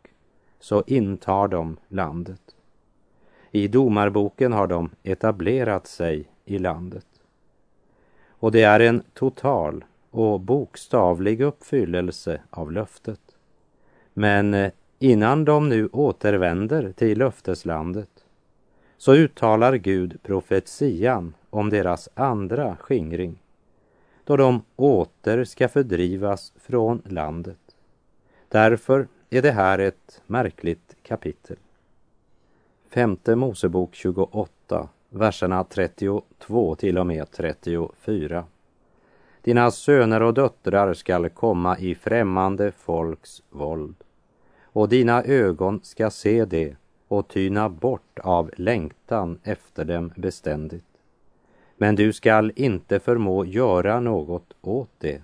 så 0.61 0.85
intar 0.87 1.49
de 1.49 1.76
landet. 1.88 2.40
I 3.50 3.69
domarboken 3.69 4.52
har 4.52 4.67
de 4.67 4.90
etablerat 5.02 5.87
sig 5.87 6.25
i 6.45 6.59
landet. 6.59 7.07
Och 8.29 8.52
det 8.52 8.62
är 8.62 8.81
en 8.81 9.02
total 9.14 9.85
och 10.11 10.40
bokstavlig 10.40 11.40
uppfyllelse 11.40 12.40
av 12.50 12.73
löftet. 12.73 13.21
Men 14.12 14.55
eh, 14.55 14.73
innan 14.99 15.45
de 15.45 15.69
nu 15.69 15.88
återvänder 15.93 16.93
till 16.93 17.19
löfteslandet 17.19 18.19
så 19.00 19.14
uttalar 19.14 19.75
Gud 19.75 20.23
profetian 20.23 21.35
om 21.50 21.71
deras 21.71 22.09
andra 22.14 22.76
skingring 22.76 23.42
då 24.25 24.37
de 24.37 24.62
åter 24.76 25.45
ska 25.45 25.69
fördrivas 25.69 26.52
från 26.57 27.02
landet. 27.04 27.59
Därför 28.49 29.09
är 29.30 29.42
det 29.42 29.50
här 29.50 29.78
ett 29.78 30.23
märkligt 30.26 30.97
kapitel. 31.02 31.57
Femte 32.88 33.37
Mosebok 33.37 33.95
28, 33.95 34.88
verserna 35.09 35.64
32 35.64 36.75
till 36.75 36.99
och 36.99 37.07
med 37.07 37.30
34. 37.30 38.45
Dina 39.42 39.71
söner 39.71 40.23
och 40.23 40.35
döttrar 40.35 40.95
skall 40.95 41.30
komma 41.30 41.78
i 41.78 41.95
främmande 41.95 42.73
folks 42.73 43.42
våld 43.50 43.97
och 44.62 44.88
dina 44.88 45.25
ögon 45.25 45.80
ska 45.83 46.11
se 46.11 46.45
det 46.45 46.76
och 47.11 47.29
tyna 47.29 47.69
bort 47.69 48.19
av 48.19 48.50
längtan 48.57 49.38
efter 49.43 49.85
dem 49.85 50.12
beständigt. 50.17 50.85
Men 51.76 51.97
du 51.97 52.12
skall 52.12 52.52
inte 52.57 53.00
förmå 53.00 53.45
göra 53.45 54.00
något 54.00 54.52
åt 54.61 54.90
det. 54.99 55.23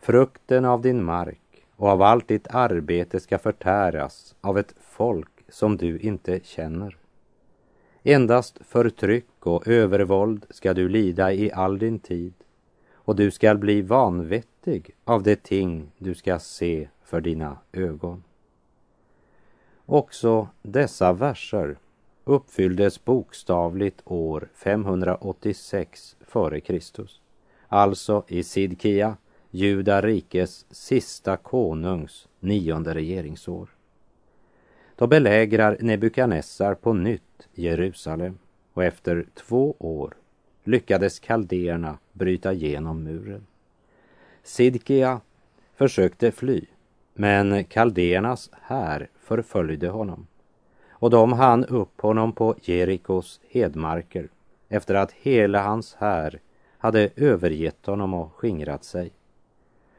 Frukten 0.00 0.64
av 0.64 0.82
din 0.82 1.04
mark 1.04 1.66
och 1.76 1.88
av 1.88 2.02
allt 2.02 2.28
ditt 2.28 2.54
arbete 2.54 3.20
ska 3.20 3.38
förtäras 3.38 4.34
av 4.40 4.58
ett 4.58 4.74
folk 4.80 5.44
som 5.48 5.76
du 5.76 5.98
inte 5.98 6.40
känner. 6.44 6.96
Endast 8.02 8.58
förtryck 8.64 9.46
och 9.46 9.68
övervåld 9.68 10.46
ska 10.50 10.74
du 10.74 10.88
lida 10.88 11.32
i 11.32 11.52
all 11.52 11.78
din 11.78 11.98
tid 11.98 12.34
och 12.92 13.16
du 13.16 13.30
skall 13.30 13.58
bli 13.58 13.82
vanvettig 13.82 14.90
av 15.04 15.22
det 15.22 15.42
ting 15.42 15.90
du 15.98 16.14
ska 16.14 16.38
se 16.38 16.88
för 17.02 17.20
dina 17.20 17.58
ögon. 17.72 18.22
Också 19.90 20.48
dessa 20.62 21.12
verser 21.12 21.78
uppfylldes 22.24 23.04
bokstavligt 23.04 24.00
år 24.04 24.48
586 24.54 26.16
f.Kr. 26.20 26.80
Alltså 27.68 28.24
i 28.28 28.42
Sidkia, 28.42 29.16
Juda 29.50 30.00
rikes 30.02 30.66
sista 30.70 31.36
konungs 31.36 32.28
nionde 32.40 32.94
regeringsår. 32.94 33.68
Då 34.96 35.06
belägrar 35.06 35.76
Nebukadnessar 35.80 36.74
på 36.74 36.92
nytt 36.92 37.48
Jerusalem 37.54 38.38
och 38.72 38.84
efter 38.84 39.26
två 39.34 39.76
år 39.78 40.14
lyckades 40.64 41.18
kaldéerna 41.18 41.98
bryta 42.12 42.52
igenom 42.52 43.02
muren. 43.02 43.46
Sidkia 44.42 45.20
försökte 45.74 46.32
fly, 46.32 46.66
men 47.20 47.64
kaldéernas 47.64 48.50
här 48.62 49.08
förföljde 49.18 49.88
honom 49.88 50.26
och 50.90 51.10
de 51.10 51.32
hann 51.32 51.64
upp 51.64 52.00
honom 52.00 52.32
på 52.32 52.54
Jerikos 52.62 53.40
hedmarker 53.50 54.28
efter 54.68 54.94
att 54.94 55.12
hela 55.12 55.62
hans 55.62 55.96
här 55.98 56.40
hade 56.78 57.10
övergett 57.16 57.86
honom 57.86 58.14
och 58.14 58.32
skingrat 58.34 58.84
sig. 58.84 59.12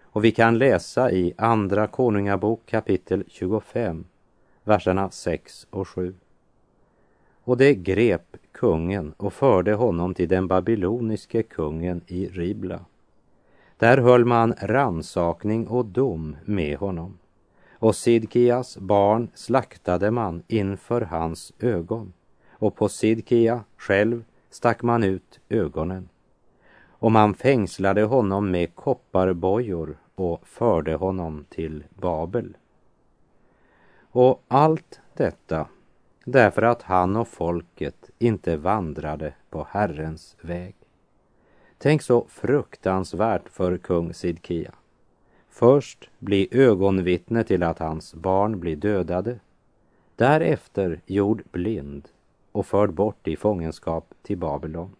Och 0.01 0.25
vi 0.25 0.31
kan 0.31 0.57
läsa 0.57 1.11
i 1.11 1.33
Andra 1.37 1.87
Konungabok 1.87 2.65
kapitel 2.65 3.23
25, 3.27 4.05
verserna 4.63 5.11
6 5.11 5.67
och 5.69 5.87
7. 5.87 6.15
Och 7.43 7.57
det 7.57 7.75
grep 7.75 8.37
kungen 8.51 9.13
och 9.17 9.33
förde 9.33 9.73
honom 9.73 10.13
till 10.13 10.29
den 10.29 10.47
babyloniske 10.47 11.43
kungen 11.43 12.01
i 12.07 12.27
Ribla. 12.27 12.85
Där 13.79 13.97
höll 13.97 14.25
man 14.25 14.53
ransakning 14.61 15.67
och 15.67 15.85
dom 15.85 16.35
med 16.45 16.77
honom 16.77 17.17
och 17.73 17.95
Sidkias 17.95 18.77
barn 18.77 19.29
slaktade 19.33 20.11
man 20.11 20.43
inför 20.47 21.01
hans 21.01 21.53
ögon 21.59 22.13
och 22.51 22.75
på 22.75 22.89
Sidkia 22.89 23.63
själv 23.77 24.23
stack 24.49 24.83
man 24.83 25.03
ut 25.03 25.39
ögonen 25.49 26.09
och 26.89 27.11
man 27.11 27.33
fängslade 27.33 28.03
honom 28.03 28.51
med 28.51 28.75
kopparbojor 28.75 29.97
och 30.15 30.47
förde 30.47 30.95
honom 30.95 31.45
till 31.49 31.83
Babel. 31.89 32.57
Och 34.11 34.43
allt 34.47 34.99
detta 35.13 35.67
därför 36.25 36.61
att 36.61 36.81
han 36.81 37.15
och 37.15 37.27
folket 37.27 38.09
inte 38.17 38.57
vandrade 38.57 39.33
på 39.49 39.67
Herrens 39.69 40.35
väg. 40.41 40.75
Tänk 41.81 42.01
så 42.01 42.25
fruktansvärt 42.29 43.49
för 43.49 43.77
kung 43.77 44.13
Sidkia. 44.13 44.71
Först 45.49 46.09
bli 46.19 46.47
ögonvittne 46.51 47.43
till 47.43 47.63
att 47.63 47.79
hans 47.79 48.13
barn 48.13 48.59
blir 48.59 48.75
dödade. 48.75 49.39
Därefter 50.15 51.01
gjord 51.05 51.43
blind 51.51 52.07
och 52.51 52.65
förd 52.65 52.93
bort 52.93 53.27
i 53.27 53.35
fångenskap 53.35 54.13
till 54.21 54.37
Babylon. 54.37 54.95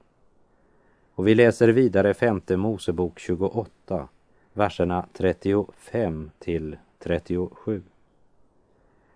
Och 1.15 1.27
vi 1.27 1.35
läser 1.35 1.67
vidare 1.67 2.13
femte 2.13 2.57
Mosebok 2.57 3.19
28, 3.19 4.07
verserna 4.53 5.05
35 5.13 6.31
till 6.39 6.77
37. 6.99 7.83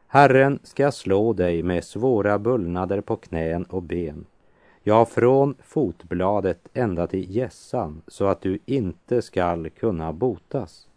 Herren 0.07 0.59
ska 0.63 0.91
slå 0.91 1.33
dig 1.33 1.63
med 1.63 1.83
svåra 1.83 2.39
bullnader 2.39 3.01
på 3.01 3.15
knän 3.15 3.63
och 3.63 3.83
ben, 3.83 4.25
ja, 4.83 5.05
från 5.05 5.55
fotbladet 5.63 6.69
ända 6.73 7.07
till 7.07 7.35
gässan, 7.35 8.01
så 8.07 8.25
att 8.25 8.41
du 8.41 8.59
inte 8.65 9.21
skall 9.21 9.69
kunna 9.69 10.13
botas. 10.13 10.87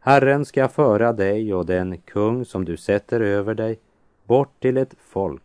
Herren 0.00 0.44
ska 0.44 0.68
föra 0.68 1.12
dig 1.12 1.54
och 1.54 1.66
den 1.66 1.98
kung 1.98 2.44
som 2.44 2.64
du 2.64 2.76
sätter 2.76 3.20
över 3.20 3.54
dig 3.54 3.78
bort 4.24 4.60
till 4.60 4.76
ett 4.76 4.94
folk 4.98 5.42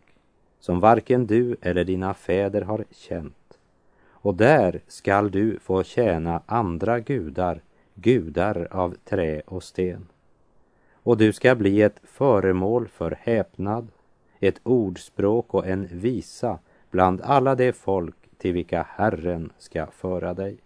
som 0.59 0.79
varken 0.79 1.27
du 1.27 1.55
eller 1.61 1.83
dina 1.83 2.13
fäder 2.13 2.61
har 2.61 2.85
känt. 2.91 3.57
Och 4.09 4.35
där 4.35 4.81
skall 4.87 5.31
du 5.31 5.59
få 5.59 5.83
tjäna 5.83 6.41
andra 6.45 6.99
gudar, 6.99 7.61
gudar 7.95 8.67
av 8.71 8.95
trä 9.05 9.41
och 9.45 9.63
sten. 9.63 10.07
Och 11.03 11.17
du 11.17 11.33
ska 11.33 11.55
bli 11.55 11.81
ett 11.81 11.99
föremål 12.03 12.87
för 12.87 13.17
häpnad, 13.21 13.87
ett 14.39 14.59
ordspråk 14.63 15.53
och 15.53 15.67
en 15.67 15.87
visa 15.91 16.59
bland 16.91 17.21
alla 17.21 17.55
de 17.55 17.73
folk 17.73 18.15
till 18.37 18.53
vilka 18.53 18.87
Herren 18.89 19.51
ska 19.57 19.85
föra 19.85 20.33
dig. 20.33 20.57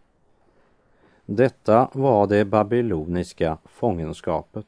Detta 1.26 1.90
var 1.94 2.28
det 2.28 2.46
babyloniska 2.46 3.58
fångenskapet 3.66 4.68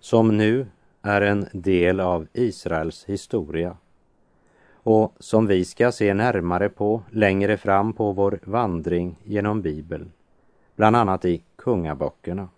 som 0.00 0.36
nu 0.36 0.66
är 1.02 1.20
en 1.20 1.46
del 1.52 2.00
av 2.00 2.26
Israels 2.32 3.04
historia 3.04 3.76
och 4.82 5.14
som 5.18 5.46
vi 5.46 5.64
ska 5.64 5.92
se 5.92 6.14
närmare 6.14 6.68
på 6.68 7.02
längre 7.10 7.56
fram 7.56 7.92
på 7.92 8.12
vår 8.12 8.38
vandring 8.44 9.16
genom 9.24 9.62
Bibeln, 9.62 10.12
bland 10.76 10.96
annat 10.96 11.24
i 11.24 11.42
Kungaböckerna. 11.56 12.48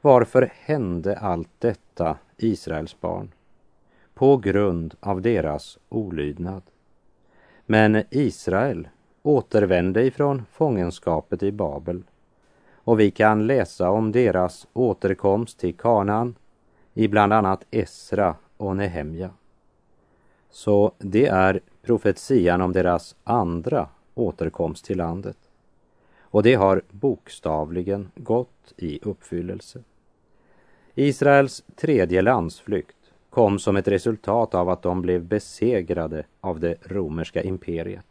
Varför 0.00 0.52
hände 0.54 1.18
allt 1.18 1.50
detta 1.58 2.18
Israels 2.36 3.00
barn 3.00 3.32
på 4.14 4.36
grund 4.36 4.94
av 5.00 5.22
deras 5.22 5.78
olydnad. 5.88 6.62
Men 7.66 8.02
Israel 8.10 8.88
återvände 9.22 10.02
ifrån 10.02 10.42
fångenskapet 10.52 11.42
i 11.42 11.52
Babel 11.52 12.02
och 12.74 13.00
vi 13.00 13.10
kan 13.10 13.46
läsa 13.46 13.90
om 13.90 14.12
deras 14.12 14.66
återkomst 14.72 15.58
till 15.58 15.76
Kanaan 15.76 16.34
i 16.94 17.08
bland 17.08 17.32
annat 17.32 17.64
Esra 17.70 18.36
och 18.56 18.76
Nehemja. 18.76 19.30
Så 20.50 20.92
det 20.98 21.26
är 21.26 21.60
profetian 21.82 22.60
om 22.60 22.72
deras 22.72 23.16
andra 23.24 23.88
återkomst 24.14 24.84
till 24.84 24.98
landet. 24.98 25.36
Och 26.18 26.42
det 26.42 26.54
har 26.54 26.82
bokstavligen 26.90 28.10
gått 28.14 28.72
i 28.76 28.98
uppfyllelse. 29.02 29.82
Israels 30.94 31.64
tredje 31.76 32.22
landsflykt 32.22 33.03
kom 33.34 33.58
som 33.58 33.76
ett 33.76 33.88
resultat 33.88 34.54
av 34.54 34.68
att 34.68 34.82
de 34.82 35.02
blev 35.02 35.24
besegrade 35.24 36.24
av 36.40 36.60
det 36.60 36.76
romerska 36.82 37.42
imperiet. 37.42 38.06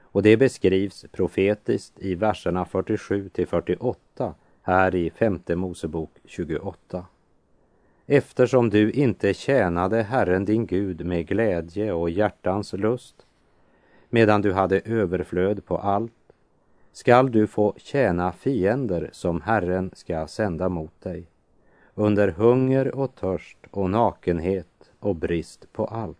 Och 0.00 0.22
det 0.22 0.36
beskrivs 0.36 1.04
profetiskt 1.12 2.00
i 2.00 2.14
verserna 2.14 2.64
47 2.64 3.28
till 3.28 3.46
48 3.46 4.34
här 4.62 4.94
i 4.94 5.10
femte 5.10 5.56
Mosebok 5.56 6.10
28. 6.24 7.06
Eftersom 8.06 8.70
du 8.70 8.90
inte 8.90 9.34
tjänade 9.34 10.02
Herren 10.02 10.44
din 10.44 10.66
Gud 10.66 11.06
med 11.06 11.26
glädje 11.26 11.92
och 11.92 12.10
hjärtans 12.10 12.72
lust, 12.72 13.26
medan 14.10 14.42
du 14.42 14.52
hade 14.52 14.80
överflöd 14.80 15.64
på 15.64 15.78
allt, 15.78 16.12
skall 16.92 17.32
du 17.32 17.46
få 17.46 17.74
tjäna 17.76 18.32
fiender 18.32 19.10
som 19.12 19.40
Herren 19.40 19.90
ska 19.94 20.26
sända 20.26 20.68
mot 20.68 21.00
dig, 21.00 21.26
under 21.94 22.28
hunger 22.28 22.94
och 22.94 23.14
törst 23.14 23.58
och 23.70 23.90
nakenhet 23.90 24.92
och 25.00 25.16
brist 25.16 25.72
på 25.72 25.84
allt. 25.84 26.18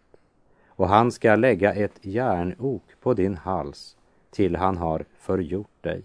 Och 0.66 0.88
han 0.88 1.12
ska 1.12 1.36
lägga 1.36 1.72
ett 1.72 1.98
järnok 2.00 2.82
på 3.00 3.14
din 3.14 3.36
hals 3.36 3.96
till 4.30 4.56
han 4.56 4.76
har 4.76 5.04
förgjort 5.18 5.82
dig. 5.82 6.02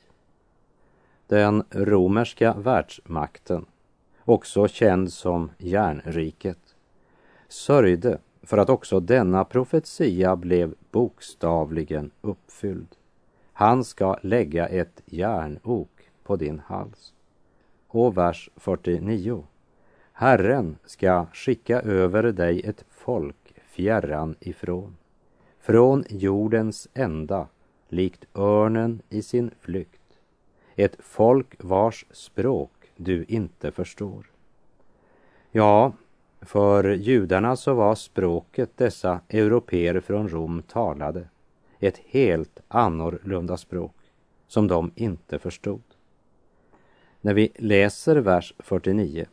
Den 1.28 1.64
romerska 1.72 2.54
världsmakten 2.54 3.66
också 4.28 4.68
känd 4.68 5.14
som 5.14 5.52
järnriket, 5.58 6.76
sörjde 7.48 8.18
för 8.44 8.58
att 8.58 8.70
också 8.70 9.00
denna 9.00 9.46
profetia 9.46 10.36
blev 10.36 10.76
bokstavligen 10.92 12.12
uppfylld. 12.22 12.96
Han 13.54 13.84
ska 13.84 14.18
lägga 14.22 14.68
ett 14.68 15.02
järnok 15.06 15.90
på 16.24 16.36
din 16.36 16.62
hals. 16.66 17.14
Och 17.88 18.18
vers 18.18 18.50
49. 18.56 19.44
Herren 20.20 20.78
ska 20.86 21.26
skicka 21.34 21.82
över 21.82 22.24
dig 22.24 22.62
ett 22.66 22.86
folk 22.90 23.54
fjärran 23.66 24.36
ifrån, 24.40 24.98
från 25.60 26.04
jordens 26.10 26.88
ända, 26.94 27.48
likt 27.90 28.26
örnen 28.36 29.02
i 29.10 29.22
sin 29.22 29.52
flykt, 29.60 30.18
ett 30.76 30.96
folk 31.00 31.56
vars 31.60 32.06
språk 32.12 32.72
du 32.96 33.26
inte 33.28 33.72
förstår. 33.72 34.32
Ja, 35.52 35.94
för 36.42 36.84
judarna 36.84 37.56
så 37.56 37.74
var 37.74 37.96
språket 37.96 38.78
dessa 38.78 39.20
europeer 39.30 40.00
från 40.00 40.30
Rom 40.30 40.62
talade 40.62 41.28
ett 41.80 41.98
helt 42.06 42.60
annorlunda 42.68 43.58
språk 43.58 43.96
som 44.48 44.68
de 44.68 44.92
inte 44.96 45.40
förstod. 45.40 45.84
När 47.22 47.34
vi 47.34 47.52
läser 47.56 48.16
vers 48.16 48.54
49 48.60 49.26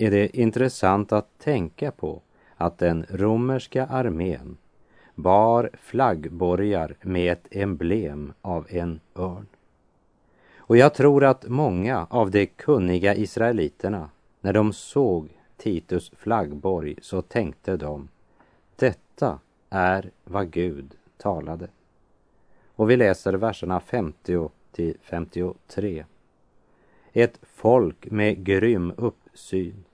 är 0.00 0.10
det 0.10 0.36
intressant 0.36 1.12
att 1.12 1.38
tänka 1.38 1.90
på 1.90 2.22
att 2.56 2.78
den 2.78 3.06
romerska 3.10 3.86
armén 3.86 4.56
bar 5.14 5.70
flaggborgar 5.80 6.96
med 7.02 7.32
ett 7.32 7.46
emblem 7.50 8.32
av 8.40 8.66
en 8.70 9.00
örn. 9.16 9.46
Och 10.56 10.76
jag 10.76 10.94
tror 10.94 11.24
att 11.24 11.48
många 11.48 12.06
av 12.10 12.30
de 12.30 12.46
kunniga 12.46 13.14
israeliterna, 13.14 14.10
när 14.40 14.52
de 14.52 14.72
såg 14.72 15.28
Titus 15.56 16.12
flaggborg, 16.16 16.96
så 17.02 17.22
tänkte 17.22 17.76
de, 17.76 18.08
detta 18.76 19.38
är 19.70 20.10
vad 20.24 20.50
Gud 20.50 20.94
talade. 21.16 21.68
Och 22.74 22.90
vi 22.90 22.96
läser 22.96 23.32
verserna 23.32 23.80
50 23.80 24.48
till 24.72 24.96
53. 25.02 26.04
Ett 27.12 27.38
folk 27.42 28.10
med 28.10 28.44
grym 28.44 28.92
uppsyn, 28.96 29.84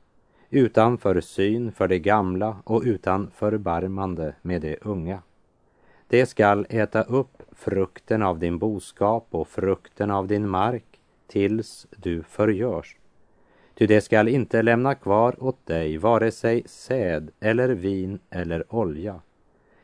utan 0.50 0.98
försyn 0.98 1.72
för 1.72 1.88
de 1.88 1.98
gamla 1.98 2.56
och 2.64 2.82
utan 2.84 3.30
förbarmande 3.30 4.34
med 4.42 4.62
de 4.62 4.76
unga. 4.82 5.22
Det 6.08 6.26
skall 6.26 6.66
äta 6.70 7.02
upp 7.02 7.42
frukten 7.52 8.22
av 8.22 8.38
din 8.38 8.58
boskap 8.58 9.26
och 9.30 9.48
frukten 9.48 10.10
av 10.10 10.26
din 10.26 10.48
mark 10.48 11.00
tills 11.26 11.86
du 11.96 12.22
förgörs. 12.22 12.96
Ty 13.74 13.86
det 13.86 14.00
skall 14.00 14.28
inte 14.28 14.62
lämna 14.62 14.94
kvar 14.94 15.44
åt 15.44 15.66
dig 15.66 15.98
vare 15.98 16.30
sig 16.30 16.62
säd 16.66 17.30
eller 17.40 17.68
vin 17.68 18.18
eller 18.30 18.74
olja, 18.74 19.20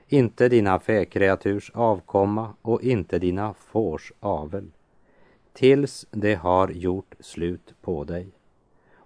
inte 0.09 0.49
dina 0.49 0.81
fäkreaturs 0.81 1.71
avkomma 1.75 2.55
och 2.63 2.83
inte 2.83 3.19
dina 3.19 3.55
fårs 3.55 4.13
avel, 4.21 4.71
tills 5.53 6.07
det 6.11 6.35
har 6.35 6.69
gjort 6.69 7.15
slut 7.21 7.75
på 7.83 8.05
dig. 8.05 8.33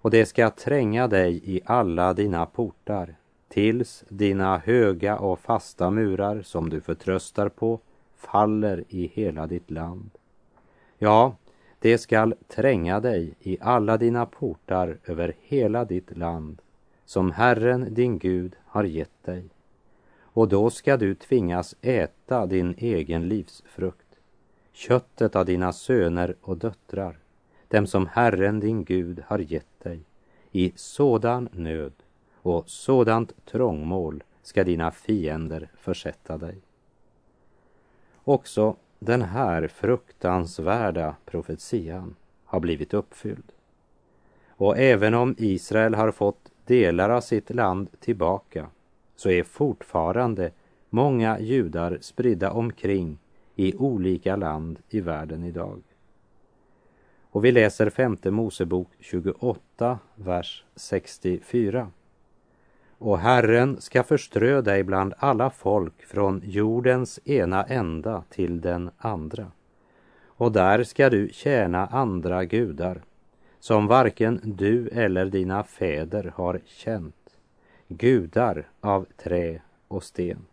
Och 0.07 0.11
det 0.11 0.25
ska 0.25 0.49
tränga 0.49 1.07
dig 1.07 1.41
i 1.43 1.61
alla 1.65 2.13
dina 2.13 2.45
portar, 2.45 3.15
tills 3.47 4.03
dina 4.09 4.57
höga 4.57 5.17
och 5.17 5.39
fasta 5.39 5.89
murar 5.89 6.41
som 6.41 6.69
du 6.69 6.81
förtröstar 6.81 7.49
på 7.49 7.79
faller 8.15 8.83
i 8.89 9.07
hela 9.13 9.47
ditt 9.47 9.71
land. 9.71 10.09
Ja, 10.97 11.35
det 11.79 11.97
skall 11.97 12.35
tränga 12.47 12.99
dig 12.99 13.33
i 13.39 13.57
alla 13.61 13.97
dina 13.97 14.25
portar 14.25 14.97
över 15.05 15.35
hela 15.41 15.85
ditt 15.85 16.17
land 16.17 16.61
som 17.05 17.31
Herren 17.31 17.93
din 17.93 18.19
Gud 18.19 18.55
har 18.65 18.83
gett 18.83 19.23
dig. 19.23 19.45
Och 20.21 20.47
då 20.47 20.69
ska 20.69 20.97
du 20.97 21.15
tvingas 21.15 21.75
äta 21.81 22.45
din 22.45 22.75
egen 22.77 23.27
livsfrukt, 23.27 24.19
köttet 24.73 25.35
av 25.35 25.45
dina 25.45 25.73
söner 25.73 26.35
och 26.41 26.57
döttrar, 26.57 27.17
dem 27.67 27.87
som 27.87 28.07
Herren 28.07 28.59
din 28.59 28.83
Gud 28.83 29.23
har 29.27 29.39
gett 29.39 29.79
dig. 29.83 29.99
I 30.51 30.73
sådan 30.75 31.49
nöd 31.51 31.93
och 32.35 32.69
sådant 32.69 33.45
trångmål 33.45 34.23
ska 34.41 34.63
dina 34.63 34.91
fiender 34.91 35.69
försätta 35.77 36.37
dig. 36.37 36.57
Också 38.23 38.75
den 38.99 39.21
här 39.21 39.67
fruktansvärda 39.67 41.15
profetian 41.25 42.15
har 42.45 42.59
blivit 42.59 42.93
uppfylld. 42.93 43.51
Och 44.49 44.77
även 44.77 45.13
om 45.13 45.35
Israel 45.37 45.95
har 45.95 46.11
fått 46.11 46.51
delar 46.65 47.09
av 47.09 47.21
sitt 47.21 47.49
land 47.49 47.87
tillbaka 47.99 48.69
så 49.15 49.29
är 49.29 49.43
fortfarande 49.43 50.51
många 50.89 51.39
judar 51.39 51.97
spridda 52.01 52.51
omkring 52.51 53.17
i 53.55 53.75
olika 53.75 54.35
land 54.35 54.79
i 54.89 55.01
världen 55.01 55.43
idag. 55.43 55.81
Och 57.37 57.45
vi 57.45 57.51
läser 57.51 57.89
femte 57.89 58.31
Mosebok 58.31 58.87
28, 58.99 59.99
vers 60.15 60.63
64. 60.75 61.91
Och 62.97 63.19
Herren 63.19 63.81
ska 63.81 64.03
förströ 64.03 64.61
dig 64.61 64.83
bland 64.83 65.13
alla 65.17 65.49
folk 65.49 66.05
från 66.05 66.41
jordens 66.45 67.19
ena 67.25 67.63
ända 67.63 68.23
till 68.29 68.61
den 68.61 68.89
andra. 68.97 69.51
Och 70.25 70.51
där 70.51 70.83
ska 70.83 71.09
du 71.09 71.29
tjäna 71.29 71.87
andra 71.87 72.45
gudar 72.45 73.01
som 73.59 73.87
varken 73.87 74.41
du 74.43 74.87
eller 74.87 75.25
dina 75.25 75.63
fäder 75.63 76.33
har 76.35 76.59
känt, 76.65 77.37
gudar 77.87 78.69
av 78.81 79.05
trä 79.17 79.61
och 79.87 80.03
sten. 80.03 80.45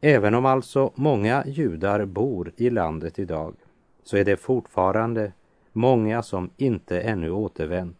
Även 0.00 0.34
om 0.34 0.46
alltså 0.46 0.92
många 0.94 1.44
judar 1.46 2.04
bor 2.04 2.52
i 2.56 2.70
landet 2.70 3.18
idag 3.18 3.54
så 4.02 4.16
är 4.16 4.24
det 4.24 4.36
fortfarande 4.36 5.32
många 5.72 6.22
som 6.22 6.50
inte 6.56 7.00
ännu 7.00 7.30
återvänt. 7.30 7.96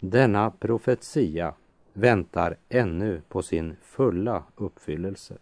Denna 0.00 0.50
profetia 0.50 1.54
väntar 1.92 2.56
ännu 2.68 3.22
på 3.28 3.42
sin 3.42 3.76
fulla 3.82 4.44
uppfyllelse. 4.56 5.34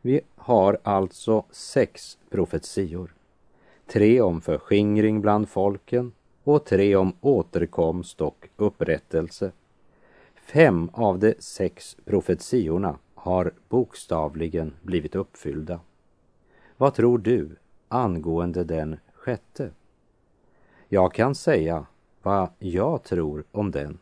Vi 0.00 0.20
har 0.36 0.78
alltså 0.82 1.44
sex 1.50 2.18
profetior. 2.30 3.14
Tre 3.86 4.20
om 4.20 4.40
förskingring 4.40 5.20
bland 5.20 5.48
folken 5.48 6.12
och 6.44 6.64
tre 6.64 6.96
om 6.96 7.12
återkomst 7.20 8.20
och 8.20 8.48
upprättelse. 8.56 9.52
Fem 10.34 10.90
av 10.92 11.18
de 11.18 11.34
sex 11.38 11.96
profetiorna 12.04 12.98
har 13.14 13.52
bokstavligen 13.68 14.74
blivit 14.82 15.14
uppfyllda. 15.14 15.80
Vad 16.76 16.94
tror 16.94 17.18
du 17.18 17.56
angående 17.90 18.64
den 18.64 18.96
sjätte? 19.14 19.70
Jag 20.88 21.14
kan 21.14 21.34
säga 21.34 21.86
vad 22.22 22.48
jag 22.58 23.02
tror 23.02 23.44
om 23.52 23.70
den 23.70 23.98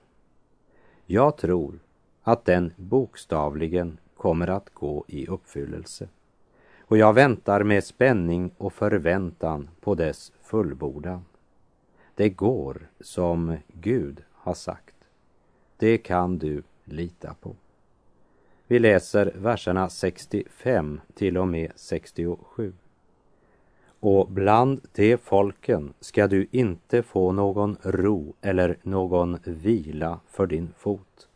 Jag 1.06 1.36
tror 1.36 1.78
att 2.22 2.44
den 2.44 2.72
bokstavligen 2.76 3.98
kommer 4.16 4.48
att 4.48 4.74
gå 4.74 5.04
i 5.08 5.26
uppfyllelse. 5.26 6.08
Och 6.80 6.98
jag 6.98 7.12
väntar 7.12 7.62
med 7.62 7.84
spänning 7.84 8.50
och 8.58 8.72
förväntan 8.72 9.68
på 9.80 9.94
dess 9.94 10.32
fullbordan. 10.42 11.24
Det 12.14 12.28
går 12.28 12.88
som 13.00 13.56
Gud 13.68 14.22
har 14.32 14.54
sagt. 14.54 14.94
Det 15.76 15.98
kan 15.98 16.38
du 16.38 16.62
lita 16.84 17.34
på. 17.34 17.56
Vi 18.66 18.78
läser 18.78 19.32
verserna 19.36 19.88
65 19.88 21.00
till 21.14 21.38
och 21.38 21.48
med 21.48 21.72
67. 21.76 22.72
Och 24.00 24.28
bland 24.30 24.80
de 24.92 25.16
folken 25.16 25.94
ska 26.00 26.26
du 26.26 26.46
inte 26.50 27.02
få 27.02 27.32
någon 27.32 27.76
ro 27.82 28.34
eller 28.40 28.76
någon 28.82 29.38
vila 29.44 30.20
för 30.26 30.46
din 30.46 30.72
fot. 30.78 31.28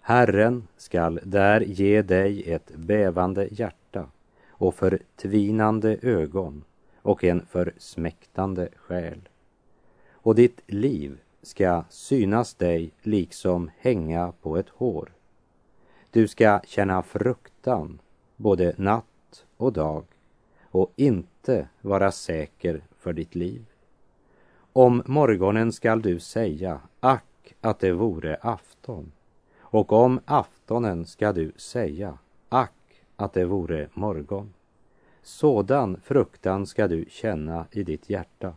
Herren 0.00 0.68
skall 0.76 1.20
där 1.22 1.60
ge 1.60 2.02
dig 2.02 2.52
ett 2.52 2.76
bävande 2.76 3.48
hjärta 3.50 4.06
och 4.48 4.74
förtvinande 4.74 5.98
ögon 6.02 6.64
och 7.02 7.24
en 7.24 7.46
försmäktande 7.46 8.68
själ. 8.76 9.28
Och 10.12 10.34
ditt 10.34 10.60
liv 10.66 11.18
ska 11.42 11.84
synas 11.88 12.54
dig 12.54 12.90
liksom 13.02 13.70
hänga 13.78 14.32
på 14.42 14.56
ett 14.56 14.68
hår. 14.68 15.12
Du 16.10 16.28
ska 16.28 16.60
känna 16.66 17.02
fruktan 17.02 17.98
både 18.36 18.74
natt 18.76 19.44
och 19.56 19.72
dag 19.72 20.04
och 20.70 20.92
inte 20.96 21.68
vara 21.80 22.12
säker 22.12 22.82
för 22.98 23.12
ditt 23.12 23.34
liv. 23.34 23.64
Om 24.72 25.02
morgonen 25.06 25.72
skall 25.72 26.02
du 26.02 26.18
säga, 26.20 26.80
ack 27.00 27.54
att 27.60 27.78
det 27.78 27.92
vore 27.92 28.36
afton. 28.36 29.12
Och 29.60 29.92
om 29.92 30.20
aftonen 30.24 31.06
skall 31.06 31.34
du 31.34 31.52
säga, 31.56 32.18
ack 32.48 33.02
att 33.16 33.32
det 33.32 33.44
vore 33.44 33.88
morgon. 33.94 34.52
Sådan 35.22 36.00
fruktan 36.04 36.66
ska 36.66 36.88
du 36.88 37.04
känna 37.08 37.66
i 37.70 37.82
ditt 37.82 38.10
hjärta 38.10 38.54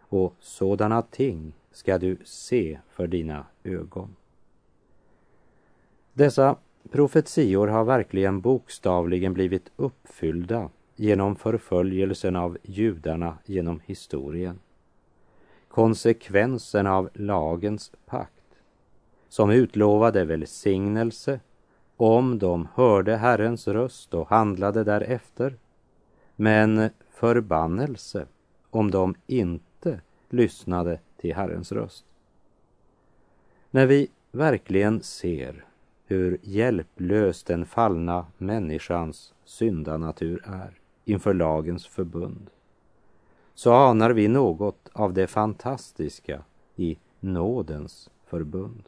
och 0.00 0.34
sådana 0.40 1.02
ting 1.02 1.52
ska 1.72 1.98
du 1.98 2.16
se 2.24 2.78
för 2.88 3.06
dina 3.06 3.46
ögon. 3.64 4.16
Dessa 6.12 6.56
profetior 6.90 7.66
har 7.66 7.84
verkligen 7.84 8.40
bokstavligen 8.40 9.34
blivit 9.34 9.70
uppfyllda 9.76 10.70
genom 10.98 11.36
förföljelsen 11.36 12.36
av 12.36 12.58
judarna 12.62 13.38
genom 13.44 13.80
historien. 13.84 14.58
Konsekvensen 15.68 16.86
av 16.86 17.10
lagens 17.14 17.92
pakt 18.06 18.32
som 19.28 19.50
utlovade 19.50 20.24
välsignelse 20.24 21.40
om 21.96 22.38
de 22.38 22.68
hörde 22.74 23.16
Herrens 23.16 23.68
röst 23.68 24.14
och 24.14 24.28
handlade 24.28 24.84
därefter, 24.84 25.56
men 26.36 26.90
förbannelse 27.10 28.26
om 28.70 28.90
de 28.90 29.14
inte 29.26 30.00
lyssnade 30.28 31.00
till 31.16 31.34
Herrens 31.34 31.72
röst. 31.72 32.04
När 33.70 33.86
vi 33.86 34.08
verkligen 34.32 35.02
ser 35.02 35.64
hur 36.06 36.38
hjälplös 36.42 37.42
den 37.42 37.66
fallna 37.66 38.26
människans 38.38 39.34
syndanatur 39.44 40.42
är 40.46 40.77
inför 41.08 41.34
lagens 41.34 41.86
förbund 41.86 42.50
så 43.58 43.72
anar 43.72 44.10
vi 44.10 44.28
något 44.28 44.88
av 44.92 45.12
det 45.12 45.26
fantastiska 45.26 46.42
i 46.76 46.98
nådens 47.20 48.10
förbund. 48.26 48.82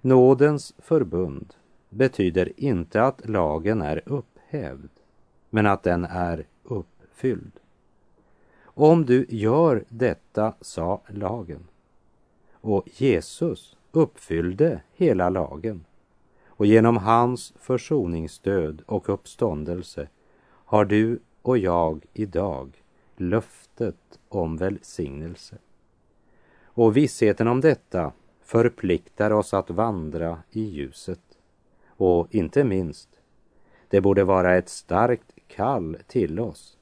Nådens 0.00 0.74
förbund 0.78 1.54
betyder 1.90 2.52
inte 2.56 3.02
att 3.02 3.28
lagen 3.28 3.82
är 3.82 4.02
upphävd, 4.06 4.88
men 5.50 5.66
att 5.66 5.82
den 5.82 6.04
är 6.04 6.46
uppfylld. 6.62 7.52
Om 8.62 9.06
du 9.06 9.26
gör 9.28 9.84
detta, 9.88 10.54
sa 10.60 11.00
lagen. 11.08 11.64
Och 12.52 12.88
Jesus 12.92 13.76
uppfyllde 13.92 14.82
hela 14.92 15.28
lagen. 15.28 15.84
Och 16.46 16.66
genom 16.66 16.96
hans 16.96 17.52
försoningsdöd 17.56 18.82
och 18.86 19.08
uppståndelse 19.08 20.08
har 20.74 20.84
du 20.84 21.18
och 21.42 21.58
jag 21.58 22.04
idag 22.12 22.82
löftet 23.16 24.18
om 24.28 24.56
välsignelse. 24.56 25.58
Och 26.64 26.96
vissheten 26.96 27.48
om 27.48 27.60
detta 27.60 28.12
förpliktar 28.42 29.30
oss 29.30 29.54
att 29.54 29.70
vandra 29.70 30.42
i 30.50 30.62
ljuset. 30.62 31.20
Och 31.86 32.34
inte 32.34 32.64
minst, 32.64 33.08
det 33.88 34.00
borde 34.00 34.24
vara 34.24 34.56
ett 34.56 34.68
starkt 34.68 35.32
kall 35.48 35.96
till 36.06 36.40
oss 36.40 36.78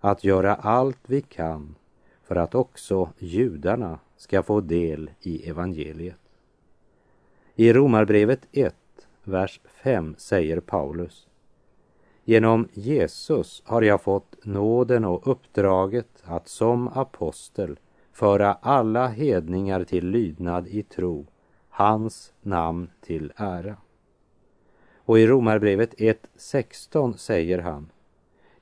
att 0.00 0.24
göra 0.24 0.54
allt 0.54 1.00
vi 1.06 1.20
kan 1.20 1.74
för 2.22 2.36
att 2.36 2.54
också 2.54 3.10
judarna 3.18 3.98
ska 4.16 4.42
få 4.42 4.60
del 4.60 5.10
i 5.20 5.48
evangeliet. 5.48 6.20
I 7.54 7.72
Romarbrevet 7.72 8.48
1, 8.52 8.74
vers 9.24 9.60
5 9.64 10.14
säger 10.18 10.60
Paulus 10.60 11.28
Genom 12.26 12.68
Jesus 12.72 13.62
har 13.66 13.82
jag 13.82 14.02
fått 14.02 14.44
nåden 14.44 15.04
och 15.04 15.28
uppdraget 15.28 16.22
att 16.22 16.48
som 16.48 16.88
apostel 16.88 17.78
föra 18.12 18.52
alla 18.52 19.08
hedningar 19.08 19.84
till 19.84 20.06
lydnad 20.06 20.68
i 20.68 20.82
tro, 20.82 21.26
hans 21.68 22.32
namn 22.42 22.90
till 23.00 23.32
ära. 23.36 23.76
Och 24.96 25.18
i 25.18 25.26
Romarbrevet 25.26 25.94
1.16 25.94 27.16
säger 27.16 27.58
han 27.58 27.90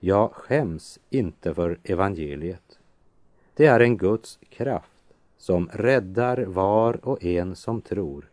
Jag 0.00 0.32
skäms 0.32 0.98
inte 1.10 1.54
för 1.54 1.78
evangeliet. 1.84 2.78
Det 3.54 3.66
är 3.66 3.80
en 3.80 3.96
Guds 3.96 4.38
kraft 4.50 5.14
som 5.38 5.68
räddar 5.72 6.42
var 6.42 7.08
och 7.08 7.24
en 7.24 7.56
som 7.56 7.80
tror, 7.80 8.30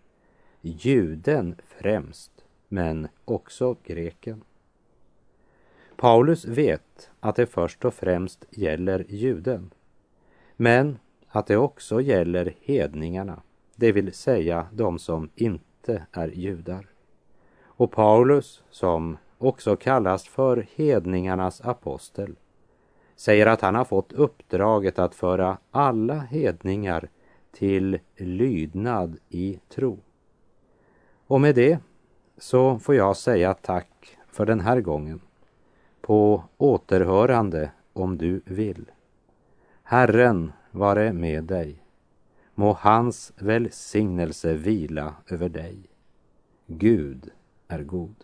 juden 0.62 1.56
främst, 1.65 2.32
men 2.68 3.08
också 3.26 3.76
greken. 3.84 4.44
Paulus 5.99 6.45
vet 6.45 7.09
att 7.19 7.35
det 7.35 7.45
först 7.45 7.85
och 7.85 7.93
främst 7.93 8.45
gäller 8.49 9.05
juden, 9.09 9.73
men 10.55 10.99
att 11.27 11.47
det 11.47 11.57
också 11.57 12.01
gäller 12.01 12.55
hedningarna, 12.62 13.41
det 13.75 13.91
vill 13.91 14.13
säga 14.13 14.67
de 14.73 14.99
som 14.99 15.29
inte 15.35 16.05
är 16.12 16.27
judar. 16.27 16.88
Och 17.63 17.91
Paulus, 17.91 18.63
som 18.69 19.17
också 19.38 19.75
kallas 19.75 20.27
för 20.27 20.67
hedningarnas 20.75 21.62
apostel, 21.62 22.35
säger 23.15 23.45
att 23.45 23.62
han 23.62 23.75
har 23.75 23.85
fått 23.85 24.13
uppdraget 24.13 24.99
att 24.99 25.15
föra 25.15 25.57
alla 25.71 26.19
hedningar 26.19 27.09
till 27.51 27.99
lydnad 28.15 29.17
i 29.29 29.59
tro. 29.69 29.99
Och 31.27 31.41
med 31.41 31.55
det 31.55 31.79
så 32.38 32.79
får 32.79 32.95
jag 32.95 33.17
säga 33.17 33.53
tack 33.53 34.17
för 34.27 34.45
den 34.45 34.59
här 34.59 34.81
gången. 34.81 35.21
På 36.10 36.43
återhörande 36.58 37.72
om 37.93 38.17
du 38.17 38.41
vill. 38.45 38.91
Herren 39.84 40.52
vare 40.72 41.13
med 41.13 41.43
dig. 41.43 41.84
Må 42.56 42.74
hans 42.74 43.34
välsignelse 43.38 44.54
vila 44.54 45.15
över 45.28 45.50
dig. 45.50 45.78
Gud 46.67 47.32
är 47.67 47.84
god. 47.84 48.15